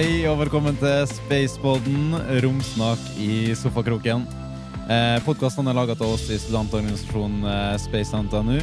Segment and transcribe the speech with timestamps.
[0.00, 4.22] Hei og velkommen til Spaceboden, romsnak i sofakroken.
[4.88, 8.62] Eh, Podkasten er laget av oss i studentorganisasjonen eh, Space NTNU.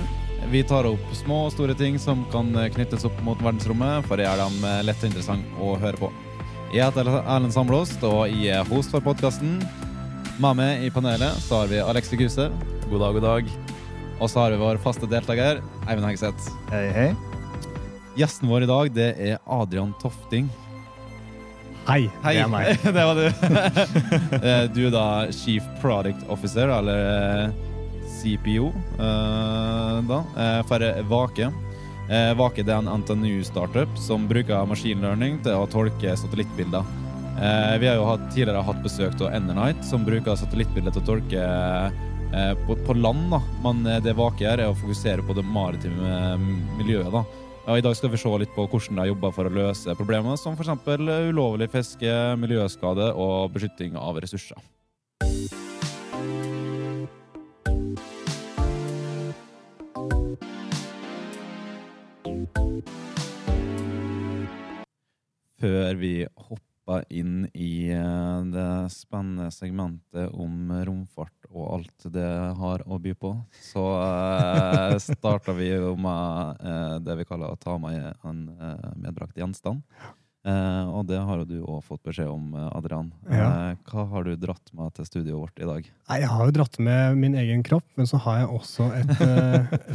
[0.50, 4.18] Vi tar opp små og store ting som kan eh, knyttes opp mot verdensrommet, for
[4.18, 6.10] å gjøre dem eh, lett og interessant å høre på.
[6.74, 9.60] Jeg heter Erlend Samblåst, og jeg er host for podkasten.
[10.42, 12.50] Med meg i panelet så har vi Alexi Kuse.
[12.90, 13.58] God dag, god dag.
[14.18, 16.50] Og så har vi vår faste deltaker, Eivind Hegseth.
[16.74, 17.12] Hei, hei.
[18.18, 20.50] Gjesten vår i dag det er Adrian Tofting.
[21.88, 22.82] Hei, Hei, det er meg.
[22.98, 23.28] det var du.
[24.48, 27.54] Eh, du er da Chief Product Officer, eller eh,
[28.18, 28.68] CPO,
[29.00, 30.18] eh, da,
[30.68, 31.48] for Vake.
[32.40, 36.86] Vake det er en NTNU-startup som bruker machine learning til å tolke satellittbilder.
[37.38, 41.50] Vi har jo hatt, tidligere hatt besøk av Enernight, som bruker satellittbilder til å tolke
[42.64, 43.28] på, på land.
[43.36, 43.42] da.
[43.66, 46.32] Men det Vake gjør, er å fokusere på det maritime
[46.80, 47.12] miljøet.
[47.14, 47.26] da.
[47.68, 50.56] I dag skal vi se litt på hvordan de jobber for å løse problemer som
[50.56, 50.70] f.eks.
[50.88, 54.56] ulovlig fiske, miljøskade og beskytting av ressurser.
[65.60, 66.14] Før vi
[66.88, 72.28] hopper inn i eh, det spennende segmentet om romfart og alt det
[72.60, 77.60] har å by på, så eh, starta vi jo med eh, det vi kaller å
[77.60, 79.84] ta med en eh, medbrakt gjenstand.
[80.48, 83.12] Eh, og det har jo du òg fått beskjed om, eh, Adrian.
[83.28, 83.72] Ja.
[83.72, 85.90] Eh, hva har du dratt med til studioet vårt i dag?
[86.08, 89.18] Nei, Jeg har jo dratt med min egen kropp, men så har jeg også et,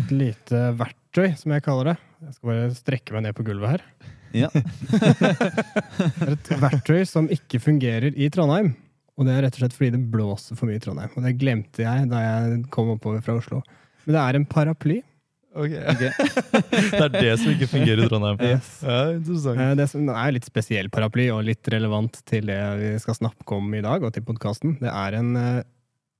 [0.03, 2.01] et lite verktøy, som jeg kaller det.
[2.27, 3.86] Jeg skal bare strekke meg ned på gulvet her.
[4.35, 4.48] Ja.
[6.23, 8.73] Det er et verktøy som ikke fungerer i Trondheim.
[9.20, 11.13] Og det er rett og slett fordi det blåser for mye i Trondheim.
[11.17, 13.61] Og det glemte jeg da jeg kom oppover fra Oslo.
[14.07, 15.01] Men det er en paraply.
[15.53, 18.41] Det er det som ikke fungerer i Trondheim.
[18.41, 18.70] Yes.
[18.81, 19.13] Ja.
[19.13, 23.59] Eh, Det som er litt spesiell paraply, og litt relevant til det vi skal snakke
[23.59, 25.63] om i dag, og til podkasten, det er en, eh,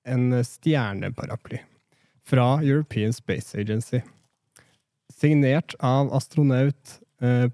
[0.05, 1.63] en stjerneparaply
[2.29, 4.03] fra European Space Agency.
[5.13, 6.99] Signert av astronaut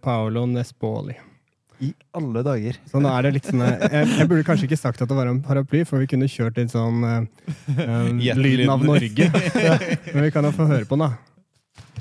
[0.00, 1.16] Paolo Nespoli.
[1.78, 2.78] I alle dager.
[2.90, 5.14] Så nå er det litt sånn eh, jeg, jeg burde kanskje ikke sagt at det
[5.14, 7.20] var en paraply, for vi kunne kjørt litt sånn eh,
[7.76, 8.82] eh, Lyden av.
[8.82, 9.28] Norge.
[10.14, 11.94] Men vi kan jo få høre på den, da.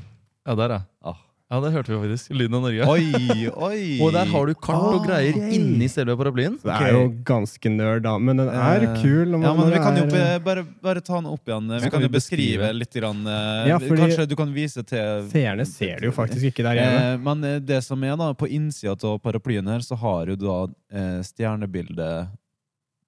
[0.48, 0.82] Ja, der, ja.
[1.06, 1.22] Ah.
[1.48, 2.32] Ja, det hørte vi faktisk.
[2.36, 2.84] Lyden av Norge.
[2.92, 3.84] Oi, oi!
[4.04, 5.46] Og der har du kart og greier ok.
[5.56, 6.58] inni selve paraplyen.
[6.60, 8.18] Det er jo ganske nerd, da.
[8.20, 9.32] Men den er Eh, kul.
[9.40, 11.70] Ja, men vi kan jo be- eh, bare, bare ta den opp igjen.
[11.72, 12.74] Vi kan kan jo beskrive beskrive.
[12.82, 12.98] litt.
[13.00, 16.64] Grann, eh, Ja, fordi- Kanskje du kan vise til Seerne ser det jo faktisk ikke
[16.68, 17.14] der hjemme.
[17.14, 20.36] Eh, men eh, det som er da, på innsida av paraplyen her, så har du
[20.36, 20.58] da
[20.92, 22.28] eh, stjernebildet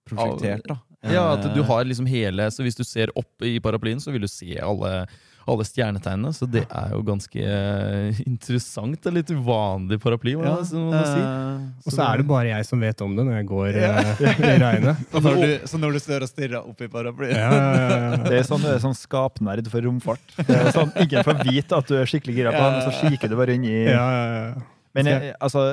[0.08, 0.80] prosjektert, da.
[1.12, 4.22] Ja, at du har liksom hele Så hvis du ser opp i paraplyen, så vil
[4.22, 5.08] du se alle,
[5.50, 6.32] alle stjernetegnene.
[6.36, 8.98] Så det er jo ganske eh, interessant.
[9.00, 11.22] Det er litt uvanlig paraply, må ja, man må si.
[11.24, 14.24] eh, Og så er det bare jeg som vet om det når jeg går eh,
[14.50, 15.04] i regnet.
[15.14, 18.20] så, når du, så når du står og stirrer opp i paraplyen Ja, ja, ja.
[18.28, 20.36] Det er sånn du er sånn skapnerd for romfart.
[20.42, 23.32] Det er sånn, Ingen får vite at du er skikkelig gira på den, så kikker
[23.32, 24.68] du bare inn i ja, ja, ja.
[24.98, 25.64] Men jeg, altså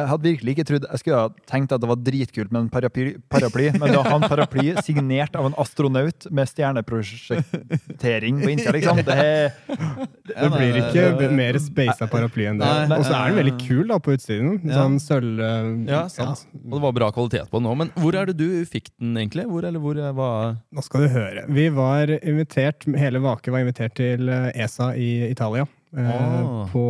[0.00, 2.70] jeg hadde virkelig ikke trodd Jeg skulle ha tenkt at det var dritkult med en
[2.72, 8.72] paraply, paraply men da har han paraply signert av en astronaut med stjerneprosjektering på innsida,
[8.76, 12.68] liksom Det det, Det blir ikke mer space av paraply enn det.
[12.98, 14.58] Og så er den veldig eh, kul da på utsiden.
[14.70, 15.40] Sånn sølv...
[15.44, 16.44] eh, Ja, sant.
[16.64, 17.76] Og det var bra kvalitet på den òg.
[17.84, 19.44] Men hvor er det du fikk den, egentlig?
[19.50, 20.30] Hvor, eller hvor, hva
[20.74, 21.44] Nå skal du høre.
[21.54, 25.66] Vi var invitert, hele Vake var invitert til eh, ESA i Italia.
[25.96, 26.64] eh, Ah.
[26.72, 26.82] På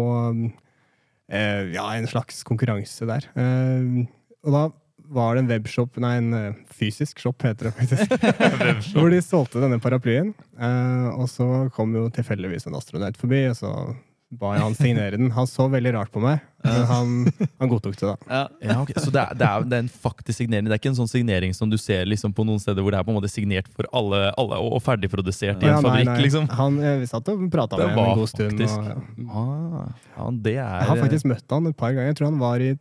[1.33, 3.29] eh, ja, en slags konkurranse der.
[3.39, 4.07] Eh,
[4.45, 4.65] og da
[5.15, 8.15] var det en webshop, nei, en eh, fysisk shop heter det faktisk,
[8.97, 10.32] hvor de solgte denne paraplyen.
[10.56, 13.73] Eh, og så kom jo tilfeldigvis en astronaut forbi, og så
[14.41, 15.31] ba jeg han signere den.
[15.37, 17.13] Han så veldig rart på meg, men han,
[17.61, 18.15] han godtok det, da.
[18.31, 18.43] Ja.
[18.69, 18.93] Ja, ok.
[19.01, 20.65] Så det er, det, er, det er en faktisk signering?
[20.69, 23.01] Det er ikke en sånn signering som du ser liksom på noen steder hvor det
[23.01, 25.91] er på en måte signert for alle, alle og og ferdigprodusert i Ja, en nei,
[25.91, 26.09] fabrikk?
[26.13, 26.23] nei.
[26.27, 26.49] liksom?
[26.59, 28.59] Han, eh, vi satt og prata med ham en god stund.
[28.59, 29.29] faktisk- Og, ja.
[29.31, 32.11] Ah, ja, det er Jeg har faktisk møtt han et par ganger.
[32.13, 32.73] Jeg tror han var i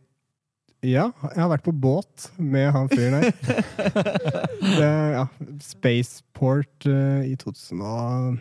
[0.84, 3.30] Ja, jeg har vært på båt med han fyren her.
[4.64, 5.22] Det, ja,
[5.64, 8.38] Spaceport uh, i 2000 og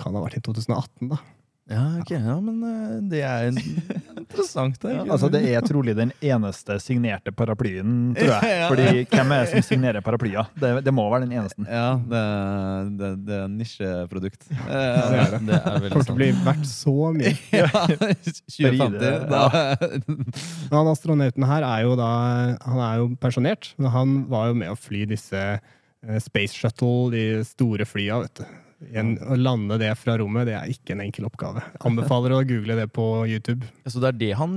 [0.00, 1.16] Kan ha vært i 2018, da.
[1.66, 2.10] Ja, ok.
[2.14, 4.76] Ja, men eh, det er interessant.
[4.82, 4.92] Det.
[4.94, 8.58] Ja, altså Det er trolig den eneste signerte paraplyen, tror jeg.
[8.70, 10.46] Fordi hvem er det som signerer paraplyer?
[10.62, 11.64] Det, det må være den eneste.
[11.66, 12.20] Ja, det,
[13.00, 14.46] det, det er nisjeprodukt.
[14.46, 15.40] det Eh, er det.
[15.48, 16.20] det er veldig Kommer til å sant.
[16.20, 17.32] bli verdt så mye.
[17.62, 19.26] ja, 2050.
[19.32, 19.42] Da.
[19.50, 22.10] Ja han astronauten her er jo da
[22.66, 27.10] Han er jo pensjonert, men han var jo med å fly disse eh, Space Shuttle,
[27.14, 28.46] de store flya, vet du.
[28.84, 31.62] Igjen, å lande det fra rommet, det er ikke en enkel oppgave.
[31.86, 33.66] Anbefaler å google det på YouTube.
[33.84, 34.52] Ja, Så det er det han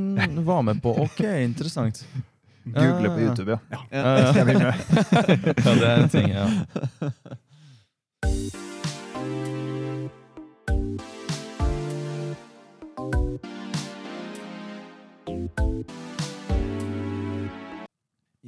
[0.48, 0.96] var med på?
[1.06, 2.04] Ok, interessant.
[2.70, 3.60] Google på YouTube, ja.
[3.90, 4.34] Ja, ja.
[4.36, 4.74] Jeg blir med?
[5.66, 6.48] ja, det er en ting, ja.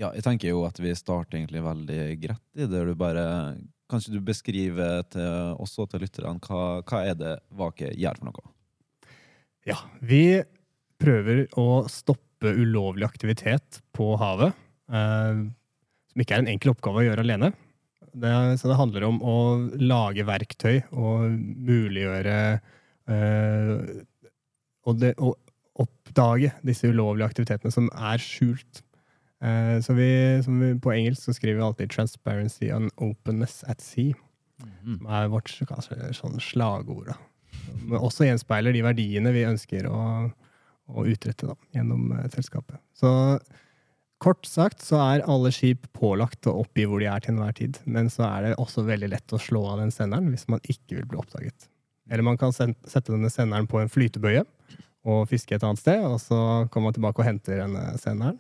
[0.02, 3.26] Ja, jeg tenker jo at vi starter egentlig veldig greit i det du bare
[3.92, 8.30] Kanskje du beskriver til oss og til lytterne hva, hva er det Vake gjør for
[8.30, 8.52] noe?
[9.68, 10.40] Ja, vi
[11.02, 14.56] prøver å stoppe ulovlig aktivitet på havet,
[14.90, 15.42] eh,
[16.14, 17.52] som ikke er en enkel oppgave å gjøre alene.
[18.12, 18.32] Det,
[18.62, 19.36] så det handler om å
[19.76, 21.36] lage verktøy og
[21.68, 22.38] muliggjøre
[23.12, 23.76] eh,
[24.88, 28.82] og, det, og oppdage disse ulovlige aktivitetene som er skjult.
[29.42, 30.10] Eh, så vi,
[30.46, 34.14] som vi, på engelsk så skriver vi alltid 'transparency and openness at sea'.
[34.62, 34.98] Mm.
[34.98, 37.12] som er vårt kanskje, sånn slagord.
[37.12, 37.18] Da.
[37.88, 39.98] Men også gjenspeiler de verdiene vi ønsker å,
[40.92, 42.82] å utrette da, gjennom eh, selskapet.
[42.98, 43.12] Så
[44.22, 47.82] kort sagt så er alle skip pålagt å oppgi hvor de er til enhver tid.
[47.86, 51.00] Men så er det også veldig lett å slå av den senderen hvis man ikke
[51.00, 51.70] vil bli oppdaget.
[52.12, 54.44] Eller man kan sette denne senderen på en flytebøye
[55.10, 56.38] og fiske et annet sted, og så
[56.70, 58.38] kommer man tilbake og henter denne senderen.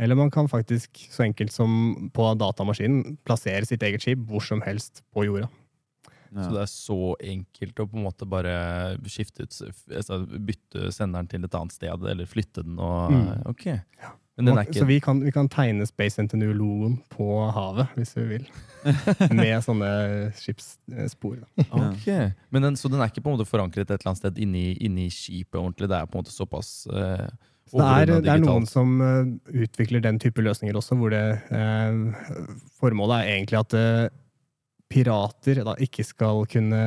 [0.00, 4.62] Eller man kan faktisk, så enkelt som på datamaskinen, plassere sitt eget skip hvor som
[4.66, 5.50] helst på jorda.
[6.34, 8.54] Så det er så enkelt å på en måte bare
[9.06, 9.54] skifte ut,
[9.94, 13.46] altså bytte senderen til et annet sted, eller flytte den og Mm.
[13.46, 13.66] Ok.
[14.36, 18.24] Men den er Så vi kan, vi kan tegne Space NTNU-logoen på havet, hvis vi
[18.32, 18.48] vil.
[19.38, 21.36] Med sånne skipsspor.
[21.38, 21.66] Da.
[21.70, 22.08] Ok.
[22.50, 24.72] Men den, så den er ikke på en måte forankret et eller annet sted inni,
[24.82, 25.86] inni skipet ordentlig?
[25.86, 27.28] Det er på en måte såpass eh,
[27.70, 29.30] Så det, er, det er noen som eh,
[29.64, 32.28] utvikler den type løsninger også, hvor det eh,
[32.78, 34.12] Formålet er egentlig at eh,
[34.94, 36.80] pirater da ikke skal kunne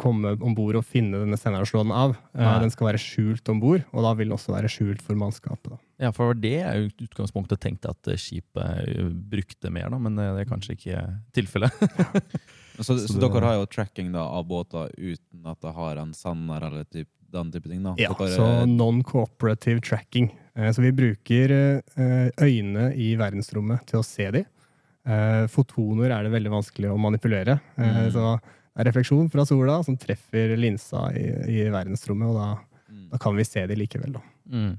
[0.00, 2.14] komme om bord og finne denne senderen og slå den av.
[2.32, 2.54] Eh, Nei.
[2.64, 5.74] den skal være skjult om bord, og da vil den også være skjult for mannskapet.
[5.74, 5.80] Da.
[6.06, 10.28] Ja, for det er jo utgangspunktet tenkt at eh, skipet brukte mer, da, men det
[10.30, 11.78] er kanskje ikke tilfellet.
[12.72, 16.14] Så, så, Så dere har jo tracking da, av båter uten at det har en
[16.16, 17.82] sender eller typ, den type ting?
[17.82, 17.94] da?
[17.98, 18.30] Ja, bare...
[18.36, 20.30] så non-cooperative tracking.
[20.56, 24.44] Eh, Så vi bruker eh, øyne i verdensrommet til å se de.
[25.06, 27.58] Eh, Fotoner er det veldig vanskelig å manipulere.
[27.76, 28.10] Mm.
[28.14, 31.26] Så det er refleksjon fra sola som treffer linsa i,
[31.58, 32.50] i verdensrommet, og da,
[32.92, 33.06] Mm.
[33.08, 34.12] da kan vi se de likevel.
[34.12, 34.20] Da.
[34.52, 34.72] Mm.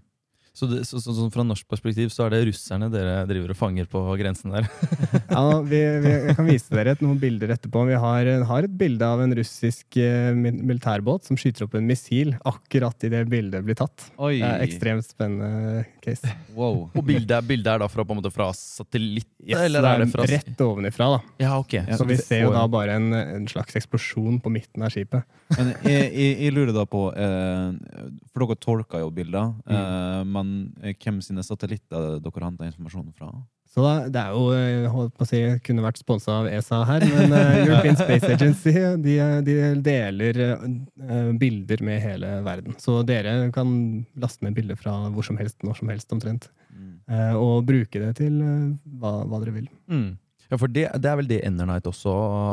[0.53, 3.57] Så, det, så, så, så, fra norsk perspektiv så er det russerne dere driver og
[3.57, 4.67] fanger på grensen der?
[5.33, 7.81] Ja, vi, vi, jeg kan vise dere et, noen bilder etterpå.
[7.89, 12.35] Vi har, har et bilde av en russisk eh, militærbåt som skyter opp en missil
[12.45, 14.11] akkurat i det bildet blir tatt.
[14.21, 14.35] Oi!
[14.43, 16.29] Det er ekstremt spennende case.
[16.53, 16.83] Wow.
[16.99, 20.11] Og bildet, bildet er da fra, på en måte fra satellitt, Yes, eller er det
[20.13, 21.17] fra rett ovenifra, da.
[21.43, 21.73] Ja, ok.
[21.81, 25.25] Ja, Så vi ser jo da bare en, en slags eksplosjon på midten av skipet.
[25.57, 27.73] Men jeg, jeg, jeg lurer da på eh,
[28.31, 29.73] For dere tolker jo bilder, Mm.
[29.75, 30.42] eh, men
[30.83, 33.31] eh, hvem sine satellitter er dere henter informasjon fra?
[33.73, 36.83] Så da, det er jo, jeg holdt på å si, kunne vært sponsa av ESA
[36.85, 39.15] her, men eh, European Space Agency de,
[39.47, 42.75] de deler eh, bilder med hele verden.
[42.77, 43.71] Så dere kan
[44.21, 46.93] laste ned bilder fra hvor som helst, når som helst omtrent, Mm.
[47.05, 49.67] eh, og bruke det til eh, hva, hva dere vil.
[49.93, 50.07] Mm.
[50.53, 52.11] Ja, for det, det er vel det Endernight også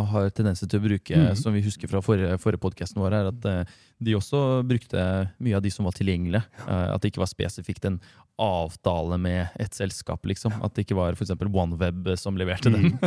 [0.08, 1.34] har tendenser til å bruke, mm.
[1.36, 5.02] som vi husker fra forrige, forrige podkasten vår, er at uh, de også brukte
[5.36, 6.40] mye av de som var tilgjengelige.
[6.64, 7.98] Uh, at det ikke var spesifikt en
[8.40, 10.54] avtale med et selskap, liksom.
[10.64, 11.34] At det ikke var f.eks.
[11.44, 12.94] OneWeb som leverte den.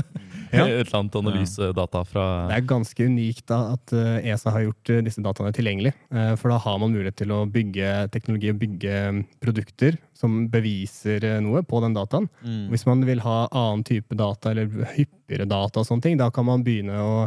[0.53, 0.67] Ja.
[0.67, 4.91] et eller annet analysedata fra Det er ganske unikt da, at eh, ESA har gjort
[5.07, 5.95] disse dataene tilgjengelig.
[6.37, 8.99] For da har man mulighet til å bygge teknologi og bygge
[9.41, 12.29] produkter som beviser eh, noe på den dataen.
[12.43, 12.67] Mm.
[12.71, 16.47] Hvis man vil ha annen type data eller hyppigere data, og sånne ting, da kan
[16.47, 17.17] man begynne å,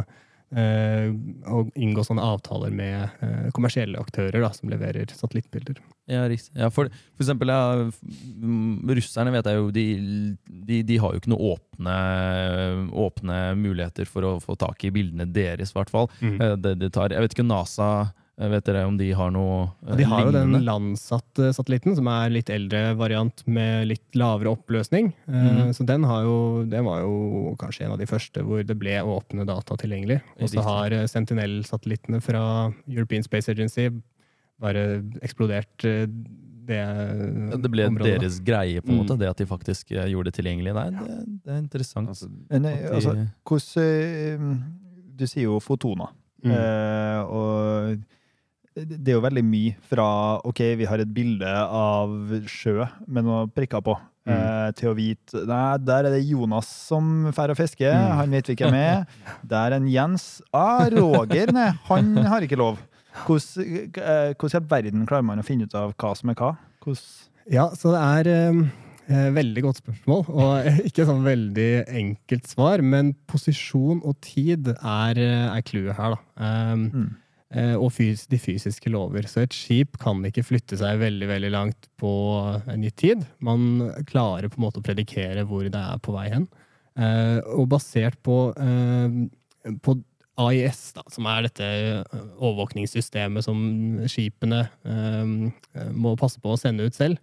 [0.57, 1.11] eh,
[1.45, 5.77] å inngå sånne avtaler med eh, kommersielle aktører da, som leverer satellittbilder.
[5.77, 5.93] Ja.
[6.07, 9.87] Ja, for, for eksempel, ja, mm, russerne vet jeg jo, de,
[10.47, 11.97] de, de har jo ikke noen åpne,
[13.07, 16.07] åpne muligheter for å få tak i bildene deres, i hvert fall.
[16.23, 16.39] Mm.
[16.63, 19.87] Det, det tar, jeg vet ikke NASA eh, Vet dere om de har noe eh,
[19.89, 20.65] Ja, de har jo den lignende?
[20.67, 25.09] Landsat-satellitten, som er litt eldre variant med litt lavere oppløsning.
[25.25, 25.71] Mm.
[25.73, 26.35] Så den, har jo,
[26.69, 30.19] den var jo kanskje en av de første hvor det ble åpne data tilgjengelig.
[30.37, 32.43] Og så har eh, Sentinel-satellittene fra
[32.85, 33.89] European Space Agency
[34.61, 34.83] bare
[35.25, 36.05] eksplodert eh,
[36.67, 37.61] det området.
[37.63, 38.13] Det ble området.
[38.19, 39.01] deres greie, på en Mm.
[39.05, 40.73] måte, det at de faktisk eh, gjorde det tilgjengelig.
[40.77, 42.09] Nei, det, det er interessant.
[42.13, 43.15] Altså, eh, de- altså,
[43.49, 44.61] hvordan eh,
[45.17, 46.13] Du sier jo fotoner.
[46.45, 46.51] Mm.
[46.53, 48.03] Uh, og
[48.85, 50.05] det er jo veldig mye fra
[50.45, 52.11] OK, vi har et bilde av
[52.51, 53.95] sjø med noen prikker på.
[54.27, 57.93] eh, til å vite Nei, der er det Jonas som drar og fisker.
[57.95, 58.15] Mm.
[58.19, 59.05] Han vet vi hvem er.
[59.53, 60.41] Der er en Jens.
[60.51, 62.81] Ah, Roger, nei, han har ikke lov.
[63.25, 66.51] Hvordan eh, i all verden klarer man å finne ut av hva som er hva?
[66.83, 67.07] Hvordan
[67.49, 68.29] Ja, så det er
[69.07, 72.83] eh, veldig godt spørsmål, og ikke sånn veldig enkelt svar.
[72.83, 76.43] Men posisjon og tid er, eh, er clouet her, da.
[76.75, 77.07] Um, Mm.
[77.53, 79.27] Eh, og fys de fysiske lover.
[79.27, 82.11] Så et skip kan ikke flytte seg veldig veldig langt på
[82.67, 83.25] en gitt tid.
[83.39, 86.47] Man klarer på en måte å predikere hvor det er på vei hen.
[86.97, 89.97] Eh, og basert på, eh, på
[90.37, 91.65] AIS, da, som er dette
[92.37, 93.57] overvåkningssystemet som
[94.09, 94.67] skipene
[95.97, 97.17] må passe på å sende ut selv.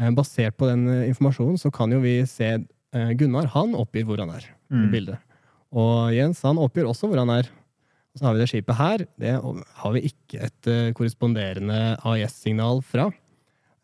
[0.00, 2.58] Eh, basert på den informasjonen så kan jo vi se
[2.90, 4.90] Gunnar han oppgir hvor han er i Mm.
[4.90, 5.18] bildet.
[5.72, 7.48] Og Jens han oppgir også hvor han er.
[8.18, 9.04] Så har vi det skipet her.
[9.22, 11.76] Det har vi ikke et eh, korresponderende
[12.10, 13.04] AIS-signal fra.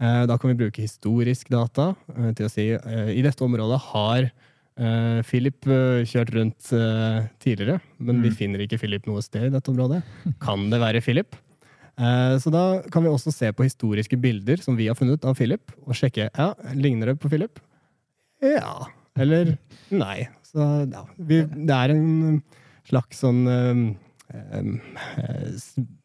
[0.03, 4.31] Eh, da kan vi bruke historisk data eh, til å si i dette området har
[5.25, 5.65] Philip
[6.05, 6.67] kjørt rundt
[7.41, 8.35] tidligere, men vi Mm.
[8.37, 10.03] finner ikke Philip noe sted i dette området.
[10.39, 11.33] Kan det være Philip?
[11.97, 15.73] Så da kan vi også se på historiske bilder som vi har funnet av Philip,
[15.87, 17.57] og sjekke ja, ligner det på Philip.
[18.45, 18.85] Ja.
[19.17, 19.57] Eller
[19.91, 20.29] nei.
[20.45, 20.61] Så
[20.93, 22.43] ja, vi, det er en
[22.85, 23.47] slags sånn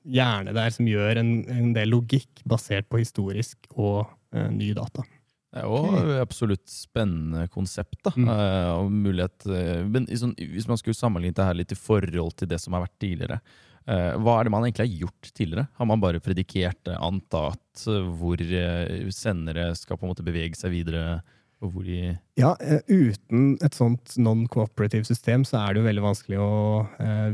[0.05, 5.05] hjerne der som gjør en, en del logikk basert på historisk og eh, ny data.
[5.51, 7.97] Det er jo absolutt spennende konsept.
[8.05, 8.29] da, Mm.
[8.29, 11.79] uh, og mulighet, Uh, men i sånn, Hvis man skulle sammenligne det her litt i
[11.79, 13.41] forhold til det som har vært tidligere,
[13.87, 15.67] eh, hva er det man egentlig har gjort tidligere?
[15.75, 20.55] Har man bare predikert, eh, antatt eh, hvor eh, sendere skal på en måte bevege
[20.55, 21.21] seg videre?
[21.61, 22.17] og hvor de...
[22.39, 26.53] Ja, eh, uten et sånt non-cooperative system så er det jo veldig vanskelig å
[26.97, 27.27] eh,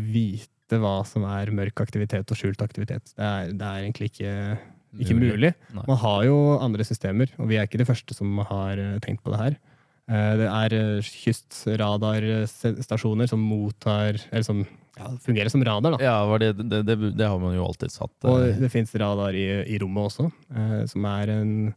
[0.68, 3.14] vite hva som er mørk aktivitet og skjult aktivitet.
[3.16, 4.58] Det er, det er egentlig ikke,
[5.00, 5.54] ikke mulig.
[5.74, 5.84] Nei.
[5.88, 9.24] Man har jo andre systemer, og vi er ikke de første som har eh, tenkt
[9.24, 9.56] på det her.
[10.10, 14.66] Eh, Det er eh, kystradarstasjoner som mottar Eller som
[14.98, 16.00] ja, fungerer som radar, da.
[16.04, 18.26] Ja, det, det, det, det har man jo alltid satt.
[18.26, 20.32] Og det fins radar i, i rommet også,
[20.90, 21.74] som er en,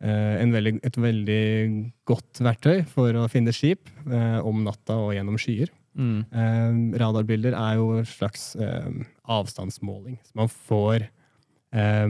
[0.00, 1.42] en veldig, et veldig
[2.08, 5.68] godt verktøy for å finne skip om natta og gjennom skyer.
[5.96, 8.88] Mm, Eh, radarbilder er jo en slags eh,
[9.28, 10.18] avstandsmåling.
[10.24, 11.08] Så man får
[11.72, 12.08] eh,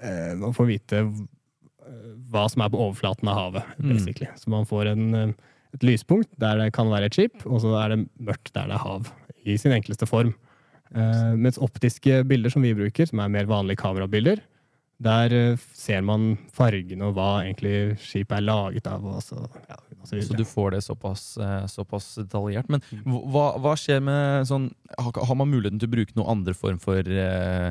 [0.00, 4.36] eh, Man får vite eh, hva som er på overflaten av havet, Mm.
[4.36, 5.32] Så man får en, eh,
[5.74, 8.74] et lyspunkt der det kan være et skip, og så er det mørkt der det
[8.74, 9.10] er hav.
[9.46, 10.34] I sin enkleste form.
[10.94, 14.40] Eh, mens optiske bilder som vi bruker, som er mer vanlige kamerabilder,
[15.00, 19.06] der eh, ser man fargene og hva egentlig skipet er laget av.
[19.06, 19.38] Og så,
[19.68, 22.68] ja, så Så du får det såpass, eh, såpass detaljert.
[22.68, 26.78] Men hva, hva skjer med sånn Har, man muligheten til å bruke noen andre form
[26.82, 27.70] for uh,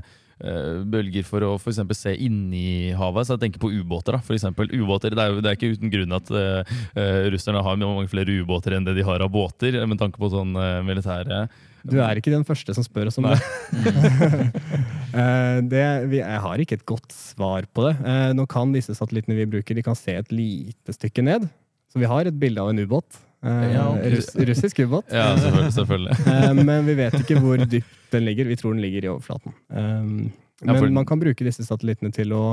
[0.88, 3.28] bølger for å for eksempel se inni havet?
[3.28, 4.16] Så jeg tenker på ubåter.
[4.16, 4.72] da, for eksempel.
[4.72, 8.40] Ubåter, det, er jo, det er ikke uten grunn at eh, russerne har mange flere
[8.40, 10.56] ubåter enn det de har av båter, med tanke på sånn
[10.88, 11.44] militære
[11.88, 13.36] Du er ikke den første som spør oss om Nei.
[13.40, 14.52] det.
[15.10, 17.96] Eh, det vi, jeg har ikke et godt svar på det.
[18.06, 21.48] Eh, Nå kan disse satellittene vi bruker, de kan se et lite stykke ned.
[21.90, 23.18] Så vi har et bilde av en ubåt.
[23.42, 25.10] Eh, Ja, russ, russisk ubåt.
[25.18, 25.74] Ja, selvfølgelig.
[25.80, 26.66] selvfølgelig.
[26.70, 28.46] Men vi vet ikke hvor dypt den ligger.
[28.52, 29.56] Vi tror den ligger i overflaten.
[29.74, 32.44] Men man kan bruke disse satellittene til å,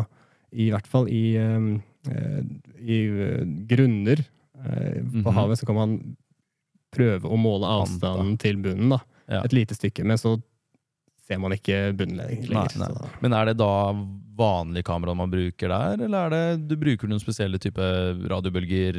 [0.57, 1.37] i hvert fall i,
[2.81, 2.99] i
[3.69, 5.35] grunner på Mhm.
[5.37, 5.99] havet, så kan man
[6.97, 8.97] prøve å måle avstanden til bunnen.
[8.97, 9.03] da.
[9.27, 9.43] Ja.
[9.43, 10.05] Et lite stykke.
[10.07, 10.37] Men så
[11.27, 12.55] ser man ikke bunnen lenger.
[12.55, 13.11] Nei, nei.
[13.25, 13.73] Men er det da
[14.37, 17.83] vanlige kameraer man bruker der, eller er det du bruker noen spesielle type
[18.29, 18.99] radiobølger,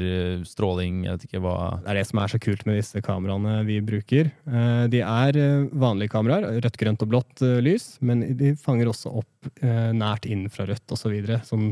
[0.49, 3.59] stråling, jeg vet ikke hva Det er det som er så kult med disse kameraene
[3.67, 4.31] vi bruker.
[4.49, 8.89] Eh, De er eh, vanlige kameraer, rødt, grønt og blått eh, lys, men de fanger
[8.89, 9.51] også opp
[9.95, 11.13] nært infrarødt osv.
[11.45, 11.69] Sånn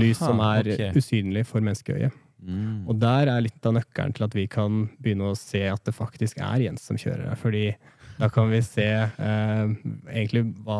[0.00, 0.92] lys som er okay.
[0.96, 2.14] usynlig for menneskeøyet.
[2.40, 2.86] Mm.
[2.88, 5.92] Og der er litt av nøkkelen til at vi kan begynne å se at det
[5.92, 7.40] faktisk er Jens som kjører her.
[7.40, 7.64] Fordi
[8.20, 9.72] da kan vi se eh,
[10.12, 10.76] egentlig hva,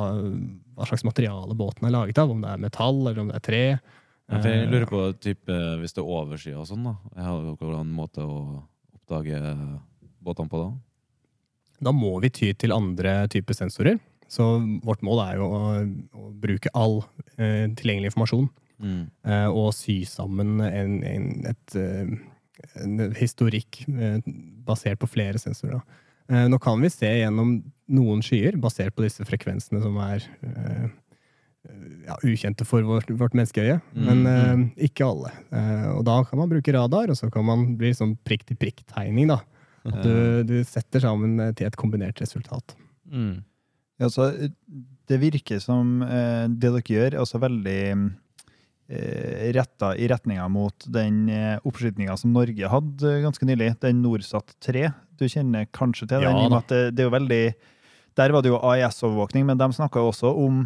[0.77, 2.31] hva slags materiale båten er laget av.
[2.35, 3.63] Om det er metall, eller om det er tre.
[4.31, 6.93] Ja, jeg Eh, lurer på type, hvis det er oversida og sånn, da.
[7.17, 8.37] Jeg har jo en måte å
[8.95, 9.41] oppdage
[10.23, 10.69] båtene på da.
[11.81, 13.99] Da må vi ty til andre typer sensorer.
[14.31, 14.45] Så
[14.87, 15.61] vårt mål er jo å,
[16.15, 17.01] å bruke all
[17.37, 19.11] eh, tilgjengelig informasjon Mm.
[19.29, 22.13] eh, og sy sammen en, en, et, eh,
[22.81, 24.23] en historikk eh,
[24.65, 25.83] basert på flere sensorer.
[25.83, 27.57] Eh, nå kan vi se gjennom
[27.91, 30.85] noen skyer basert på disse frekvensene som er eh,
[32.07, 35.33] ja, ukjente for vårt, vårt menneskeøye, Mm, men eh, ikke alle.
[35.51, 39.29] Uh, og da kan man bruke radar, og så kan man bli sånn prikk-til-prikk-tegning.
[39.33, 39.41] da.
[39.89, 42.77] At du, du setter sammen eh, til et kombinert resultat.
[43.11, 43.45] mm.
[44.01, 44.53] Ja, så eh,
[45.11, 48.05] det virker som uh, det dere gjør, er også veldig eh,
[49.55, 54.57] retta i retninga mot den eh, oppskytinga som Norge hadde eh, ganske nylig, den Norsat
[54.67, 54.91] 3.
[55.19, 56.37] Du kjenner kanskje til den?
[56.51, 57.45] Ja det, det er jo veldig
[58.19, 60.65] Der var det jo AIS-overvåkning, men de snakka jo også om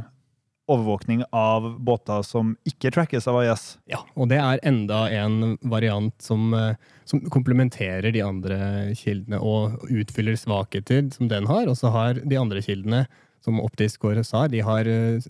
[0.64, 3.64] overvåkning av båter som ikke trackes av AIS.
[3.90, 8.58] Ja, og det er enda en variant som, eh, som komplementerer de andre
[8.96, 11.68] kildene og utfyller svakheter som den har.
[11.68, 13.04] Og så har de andre kildene,
[13.44, 15.20] som Optisk og sa, de har eh,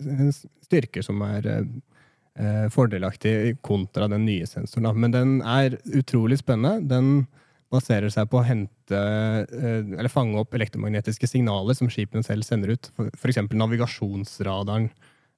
[0.63, 1.67] styrker som er
[2.39, 4.83] eh, fordelaktig kontra den nye sensoren.
[4.89, 4.93] Da.
[4.93, 6.87] Men den er utrolig spennende.
[6.87, 7.27] Den
[7.71, 12.75] baserer seg på å hente eh, eller fange opp elektromagnetiske signaler som skipene selv sender
[12.75, 12.91] ut.
[13.17, 13.41] F.eks.
[13.51, 14.89] navigasjonsradaren.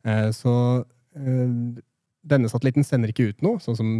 [0.05, 0.53] Eh, Så
[1.15, 1.81] eh,
[2.27, 3.91] denne satellitten sender ikke ut noe, sånn som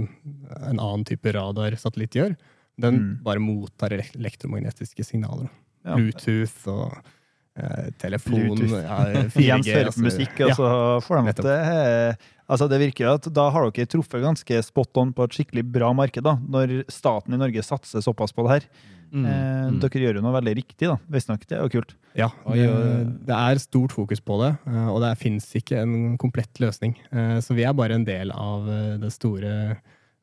[0.60, 2.36] en annen type radarsatellitt gjør.
[2.78, 3.24] Den Mm.
[3.24, 5.48] bare mottar elektromagnetiske signaler.
[5.86, 5.96] Ja.
[5.96, 6.98] Bluetooth og
[8.02, 8.98] telefon ja,
[9.34, 9.42] 4G.
[9.44, 10.04] Igjen hører altså.
[10.06, 10.58] musikk, og Ja.
[10.58, 10.72] så
[11.06, 15.10] får de til Altså, det virker jo at da har dere truffet ganske spot on
[15.12, 18.70] på et skikkelig bra marked, da, når staten i Norge satser såpass på det her.
[19.12, 19.26] Mm.
[19.26, 19.80] Eh, Mm.
[19.84, 20.96] Dere gjør jo noe veldig riktig, da.
[21.12, 21.44] Visstnok.
[21.48, 21.94] Det er jo kult.
[22.16, 26.60] Ja, Oi, det, er stort fokus på det, eh, og det fins ikke en komplett
[26.60, 26.96] løsning.
[27.12, 29.78] Eh, Så vi er bare en del av eh, det store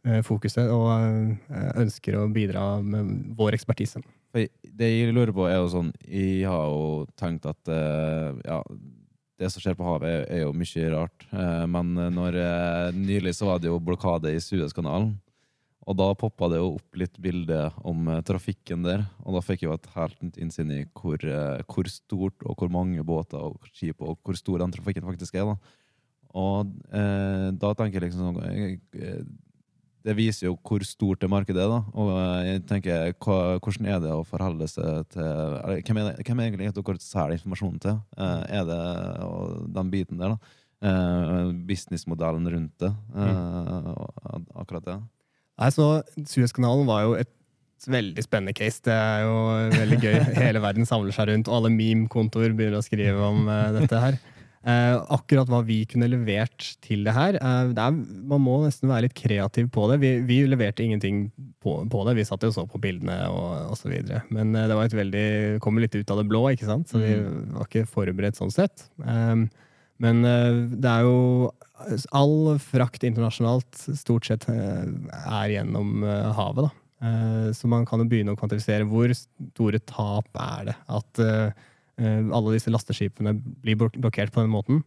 [0.05, 4.01] eh, fokuset og eh, ønsker å bidra med vår ekspertise.
[4.35, 8.61] For Det jeg lurer på, er jo sånn Jeg har jo tenkt at eh, ja,
[9.39, 11.27] det som skjer på havet, er, jo mye rart.
[11.31, 15.15] Eh, men når eh, nylig så var det jo blokade i Suezkanalen.
[15.85, 19.03] Og da poppa det jo opp litt bilde om trafikken der.
[19.23, 21.21] Og da fikk jeg jo et helt nytt innsyn i hvor,
[21.69, 25.51] hvor stort og hvor mange båter og skip og hvor stor den trafikken faktisk er.
[25.53, 25.75] da.
[26.41, 29.29] Og eh, da tenker jeg liksom sånn
[30.05, 31.71] det viser jo hvor stort det markedet er.
[31.71, 36.01] da, og eh, jeg tenker, hva, Hvordan er det å forholde seg til eller, Hvem
[36.01, 38.03] er, det, hvem er egentlig dere selger informasjonen til?
[38.19, 38.83] Eh, er det
[39.25, 40.59] og den biten der, da?
[40.85, 42.91] Eh, businessmodellen rundt det?
[43.15, 44.45] Mm.
[44.61, 44.99] akkurat det?
[45.63, 45.89] Nei, så
[46.19, 47.33] Suezkanalen var jo et
[47.89, 48.83] veldig spennende case.
[48.85, 49.39] Det er jo
[49.73, 50.19] veldig gøy.
[50.45, 54.21] Hele verden samler seg rundt, og alle meme-kontoer begynner å skrive om dette her.
[54.65, 57.97] Eh, akkurat hva vi kunne levert til det her eh, det er,
[58.31, 59.99] Man må nesten være litt kreativ på det.
[60.01, 61.27] Vi, vi leverte ingenting
[61.61, 62.15] på, på det.
[62.17, 63.93] Vi satt jo og så på bildene og osv.
[64.33, 65.27] Men eh, det var et veldig,
[65.65, 66.89] kom litt ut av det blå, ikke sant?
[66.89, 67.13] så vi
[67.53, 68.87] var ikke forberedt sånn sett.
[69.05, 69.51] Um,
[70.03, 71.53] men eh, det er jo
[72.15, 76.85] All frakt internasjonalt stort sett eh, er gjennom eh, havet, da.
[77.05, 81.51] Eh, Så man kan jo begynne å kvantifisere hvor store tap er det at eh,
[81.51, 84.83] eh, alle disse lasteskipene blir blokkert på den måten.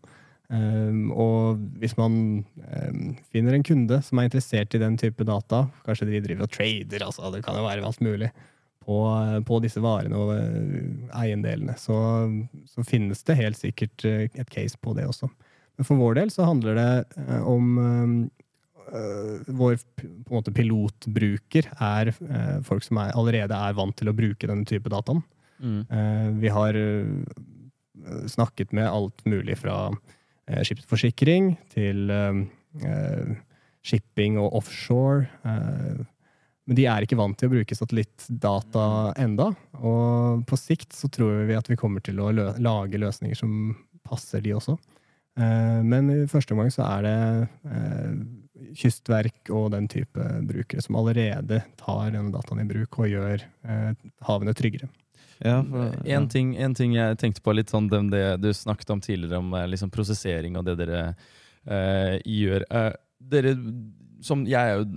[0.51, 5.65] Eh, Og hvis man eh, finner en kunde som er interessert i den type data,
[5.85, 8.31] kanskje de driver og trader, altså det kan jo være alt mulig,
[8.87, 8.97] på,
[9.43, 10.87] på disse varene og eh,
[11.19, 11.97] eiendelene, så,
[12.71, 15.27] så finnes det helt sikkert eh, et case på det også.
[15.77, 16.91] Men for vår del så handler det
[17.27, 18.17] eh, om eh,
[19.51, 19.73] Vår
[20.31, 24.87] måte pilotbruker er eh, folk som er, allerede er vant til å bruke denne type
[24.87, 25.19] dataen.
[25.59, 25.85] Mm.
[25.89, 27.05] Eh, vi har eh,
[28.27, 29.91] snakket med alt mulig fra
[30.47, 32.11] eh, skipsforsikring til
[33.87, 35.25] shipping og offshore.
[36.67, 39.47] men de er ikke vant til å bruke satellittdata enda.
[39.79, 43.73] Og på sikt så tror vi at vi kommer til å lø lage løsninger som
[44.05, 44.75] passer de også.
[45.37, 52.11] Men i første omgang så er det kystverk og den type brukere som allerede tar
[52.11, 53.47] denne dataen i bruk og gjør
[54.27, 54.91] havene tryggere.
[55.43, 59.01] Ja, for, En, ting, en ting jeg tenkte på litt sånn det du snakket om
[59.03, 61.01] tidligere, om eh, liksom prosessering og det dere
[61.67, 62.65] eh, gjør.
[62.69, 62.91] Eh,
[63.33, 63.53] dere,
[64.25, 64.87] som, jeg har jo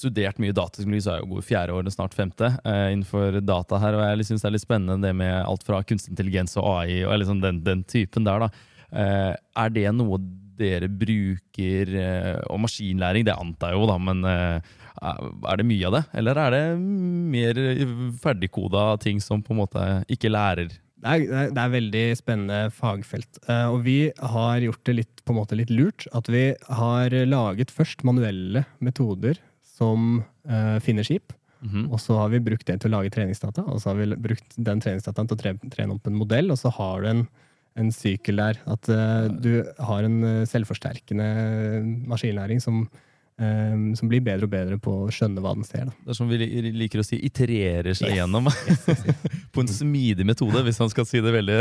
[0.00, 3.80] studert mye datateknologi, så er jeg jo god fjerde året, snart femte, eh, innenfor data
[3.82, 3.98] her.
[3.98, 7.00] Og jeg syns det er litt spennende det med alt fra kunstig intelligens og AI
[7.04, 8.46] og liksom den, den typen der.
[8.46, 8.50] da.
[8.90, 9.32] Eh,
[9.64, 10.18] er det noe
[10.60, 14.26] dere bruker eh, Og maskinlæring, det antar jeg jo, da, men
[14.98, 16.04] er det mye av det?
[16.20, 17.60] Eller er det mer
[18.22, 20.70] ferdigkoda ting som på en måte ikke lærer?
[21.00, 23.38] Det er, det er- veldig spennende fagfelt.
[23.48, 26.06] Eh, og vi har gjort det litt, på en måte litt lurt.
[26.12, 31.32] At vi har laget først manuelle metoder som eh, finner skip.
[31.60, 31.90] Mhm.
[31.92, 33.64] Og så har vi brukt det til å lage treningsdata.
[33.64, 36.58] Og så har vi brukt den treningsdataen til å tre, trene opp en modell, og
[36.60, 37.26] så har du en,
[37.76, 38.60] en sykkel der.
[38.66, 41.28] At uh, du har en selvforsterkende
[42.08, 42.86] maskinlæring som,
[43.40, 45.88] eh, som blir bedre og bedre på å skjønne hva den ser.
[45.88, 45.94] Da.
[46.04, 46.38] Det er som vi
[46.76, 48.20] liker å si, itererer seg Yes.
[48.20, 48.50] gjennom.
[49.54, 51.58] på en smidig metode, hvis man skal si det veldig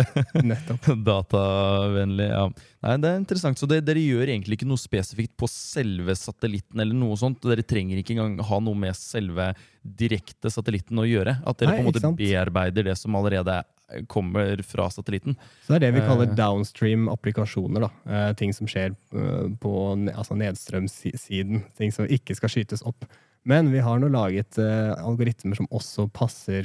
[1.09, 2.27] datavennlig.
[2.29, 2.45] Ja.
[2.85, 3.59] Nei, det er interessant.
[3.59, 6.79] Så det, dere gjør egentlig ikke noe spesifikt på selve satellitten?
[6.79, 7.41] eller noe sånt.
[7.43, 9.51] Dere trenger ikke engang ha noe med selve
[9.83, 11.37] direkte satellitten å gjøre?
[11.47, 13.61] At dere Nei, på en måte bearbeider det som allerede
[14.07, 15.35] kommer fra satellitten.
[15.65, 16.35] Så det er det vi kaller Eh.
[16.35, 17.79] downstream-applikasjoner.
[17.81, 17.89] da.
[18.11, 19.73] Eh, ting som skjer eh, på
[20.13, 21.63] altså nedstrømssiden.
[21.77, 23.05] Ting som ikke skal skytes opp.
[23.45, 24.57] Men vi har nå laget
[24.99, 26.63] algoritmer som også passer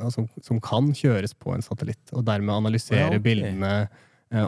[0.00, 3.18] altså, Som kan kjøres på en satellitt, og dermed analysere Ja, okay.
[3.18, 3.88] bildene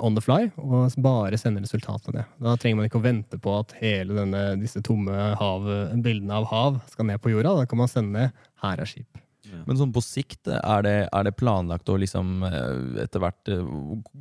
[0.00, 2.24] on the fly og bare sende resultatene.
[2.40, 5.66] Da trenger man ikke å vente på at hele denne, disse tomme hav,
[6.02, 7.56] bildene av hav skal ned på jorda.
[7.60, 9.20] Da kan man sende 'her er skip'.
[9.66, 13.74] Men sånn på sikt, er det, er det planlagt å liksom eh, etter hvert eh,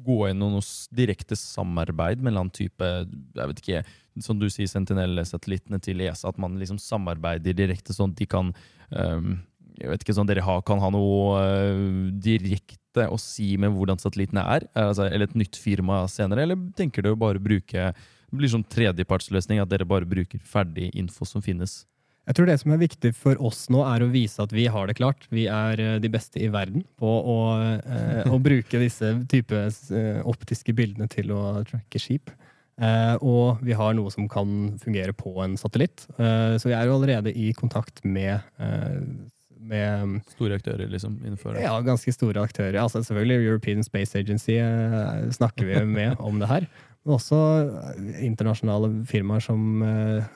[0.05, 0.61] gå inn noe
[0.95, 3.83] direkte samarbeid mellom type jeg vet ikke,
[4.23, 8.51] Som du sier, Sentinel-satellittene til ESA, at man liksom samarbeider direkte, sånn at de kan
[8.89, 9.37] um,
[9.79, 14.01] jeg vet ikke, sånn Dere har, kan ha noe uh, direkte å si med hvordan
[14.01, 14.67] satellittene er?
[14.75, 16.43] Altså, eller et nytt firma senere?
[16.43, 17.93] Eller tenker dere å bare bruke
[18.31, 21.81] det blir sånn tredjepartsløsning, at dere bare bruker ferdig info som finnes?
[22.29, 24.86] Jeg tror det som er viktig for oss nå, er å vise at vi har
[24.88, 25.25] det klart.
[25.34, 27.39] Vi er eh, de beste i verden på å,
[27.81, 32.29] eh, å bruke disse type eh, optiske bildene til å tracke skip.
[32.81, 36.05] Eh, og vi har noe som kan fungere på en satellitt.
[36.17, 38.45] Eh, så vi er jo allerede i kontakt med,
[39.57, 41.65] med Store aktører liksom innenfor det?
[41.65, 42.77] ja, ganske store aktører.
[42.84, 44.62] Altså selvfølgelig European Space Agency
[45.34, 46.69] snakker vi med om det her.
[47.01, 50.31] Men også eh, internasjonale firmaer som eh,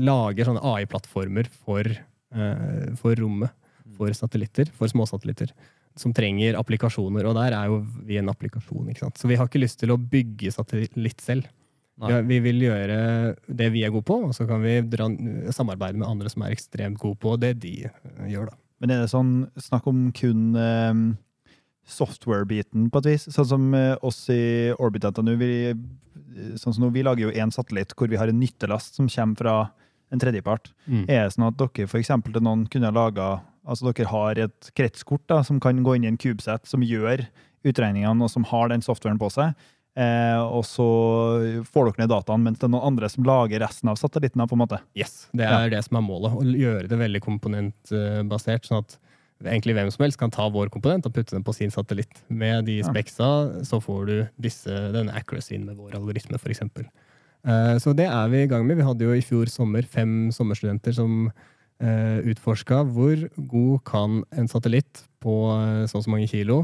[0.00, 3.54] lager sånne AI-plattformer for, eh, for rommet.
[3.96, 5.52] For satellitter, for småsatellitter.
[5.96, 7.24] Som trenger applikasjoner.
[7.28, 8.90] Og der er jo vi en applikasjon.
[8.90, 9.20] ikke sant?
[9.20, 11.46] Så vi har ikke lyst til å bygge satellitt selv.
[11.96, 12.96] Ja, vi vil gjøre
[13.48, 15.06] det vi er gode på, og så kan vi dra,
[15.54, 18.50] samarbeide med andre som er ekstremt gode på det de eh, gjør.
[18.50, 18.58] da.
[18.84, 20.98] Men er det sånn snakk om kun eh,
[21.88, 23.24] software-biten, på et vis?
[23.32, 25.50] Sånn som eh, oss i Orbit NTNU, vi,
[26.60, 29.40] sånn som nå, vi lager jo én satellitt hvor vi har en nyttelast som kommer
[29.40, 29.56] fra
[30.12, 30.70] en tredjepart.
[31.10, 35.24] Er det sånn at dere for til noen kunne laga Altså dere har et kretskort
[35.26, 37.24] da, som kan gå inn i en kubesett som gjør
[37.66, 39.56] utregningene, og som har den softwaren på seg.
[39.98, 40.86] Eh, og så
[41.66, 44.46] får dere ned dataen, mens det er noen andre som lager resten av satellittene.
[44.46, 44.78] på en måte.
[44.94, 46.36] Yes, Det er det som er målet.
[46.36, 48.68] Å gjøre det veldig komponentbasert.
[48.70, 48.98] sånn at
[49.44, 52.22] egentlig hvem som helst kan ta vår komponent og putte den på sin satellitt.
[52.28, 53.28] Med de speksa
[53.66, 56.64] så får du disse, denne accuracyen med vår algoritme, f.eks.
[57.46, 58.80] Uh, så det er vi i gang med.
[58.80, 64.48] Vi hadde jo i fjor sommer fem sommerstudenter som uh, utforska hvor god kan en
[64.50, 66.62] satellitt på eh, så og så mange kilo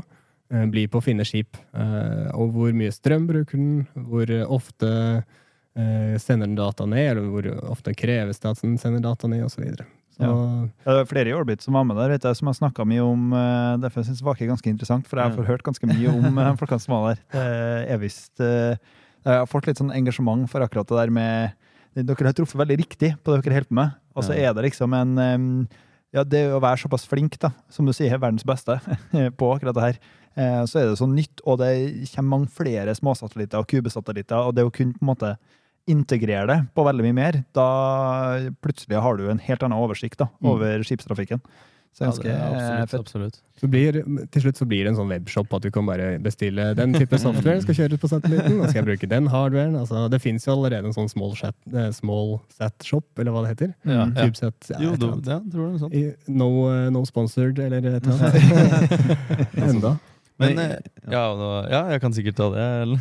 [0.53, 1.59] eh, bli på å finne skip.
[1.75, 7.31] Eh, og hvor mye strøm bruker den, hvor ofte eh, sender den data ned, eller
[7.33, 9.67] hvor ofte kreves det at den sender data ned, osv.
[10.13, 12.57] Så, Ja, Det er flere i Orbit som var med der, vet jeg, som har
[12.59, 15.49] snakka mye om eh, Derfor jeg Vake er ganske interessant, for jeg har Ja.
[15.49, 17.23] hørt ganske mye om de folkene som var der.
[17.33, 18.77] Det er visst eh,
[19.25, 21.53] Jeg har fått litt sånn engasjement for akkurat det der med
[21.95, 23.91] Dere har truffet veldig riktig på det dere holder på med.
[24.17, 25.69] Og så er det liksom en
[26.13, 28.77] Ja, det å være såpass flink, da, som du sier, verdens beste
[29.41, 29.99] på akkurat det her,
[30.37, 31.73] eh, så er det så nytt, og det
[32.15, 35.31] kommer mange flere småsatellitter og kubesatellitter, og det å kunne på en måte
[35.91, 37.69] integrere det på veldig mye mer, da
[38.63, 40.49] plutselig har du en helt annen oversikt da, Mm.
[40.55, 41.41] over skipstrafikken.
[41.93, 43.35] Så Ja, ganske det er eh, absolutt, absolutt.
[43.61, 43.93] Så blir,
[44.33, 47.19] til slutt så blir det en sånn webshop at du kan bare bestille den type
[47.21, 49.77] software skal kjøres på satellitten, og skal jeg bruke den hardwaren.
[49.77, 53.43] Altså, det fins jo allerede en sånn small, chat, eh, small set shop, eller hva
[53.45, 53.75] det heter.
[53.85, 54.17] Ja, Mm.
[54.17, 54.31] ja.
[54.33, 55.93] Set, ja, Jo, du, ja, tror det er sånn.
[55.95, 59.53] I- No, eh, no sponsored, eller et eller annet.
[59.69, 59.99] Enda.
[60.39, 60.57] Men
[61.11, 63.01] ja, ja, jeg kan sikkert ta det.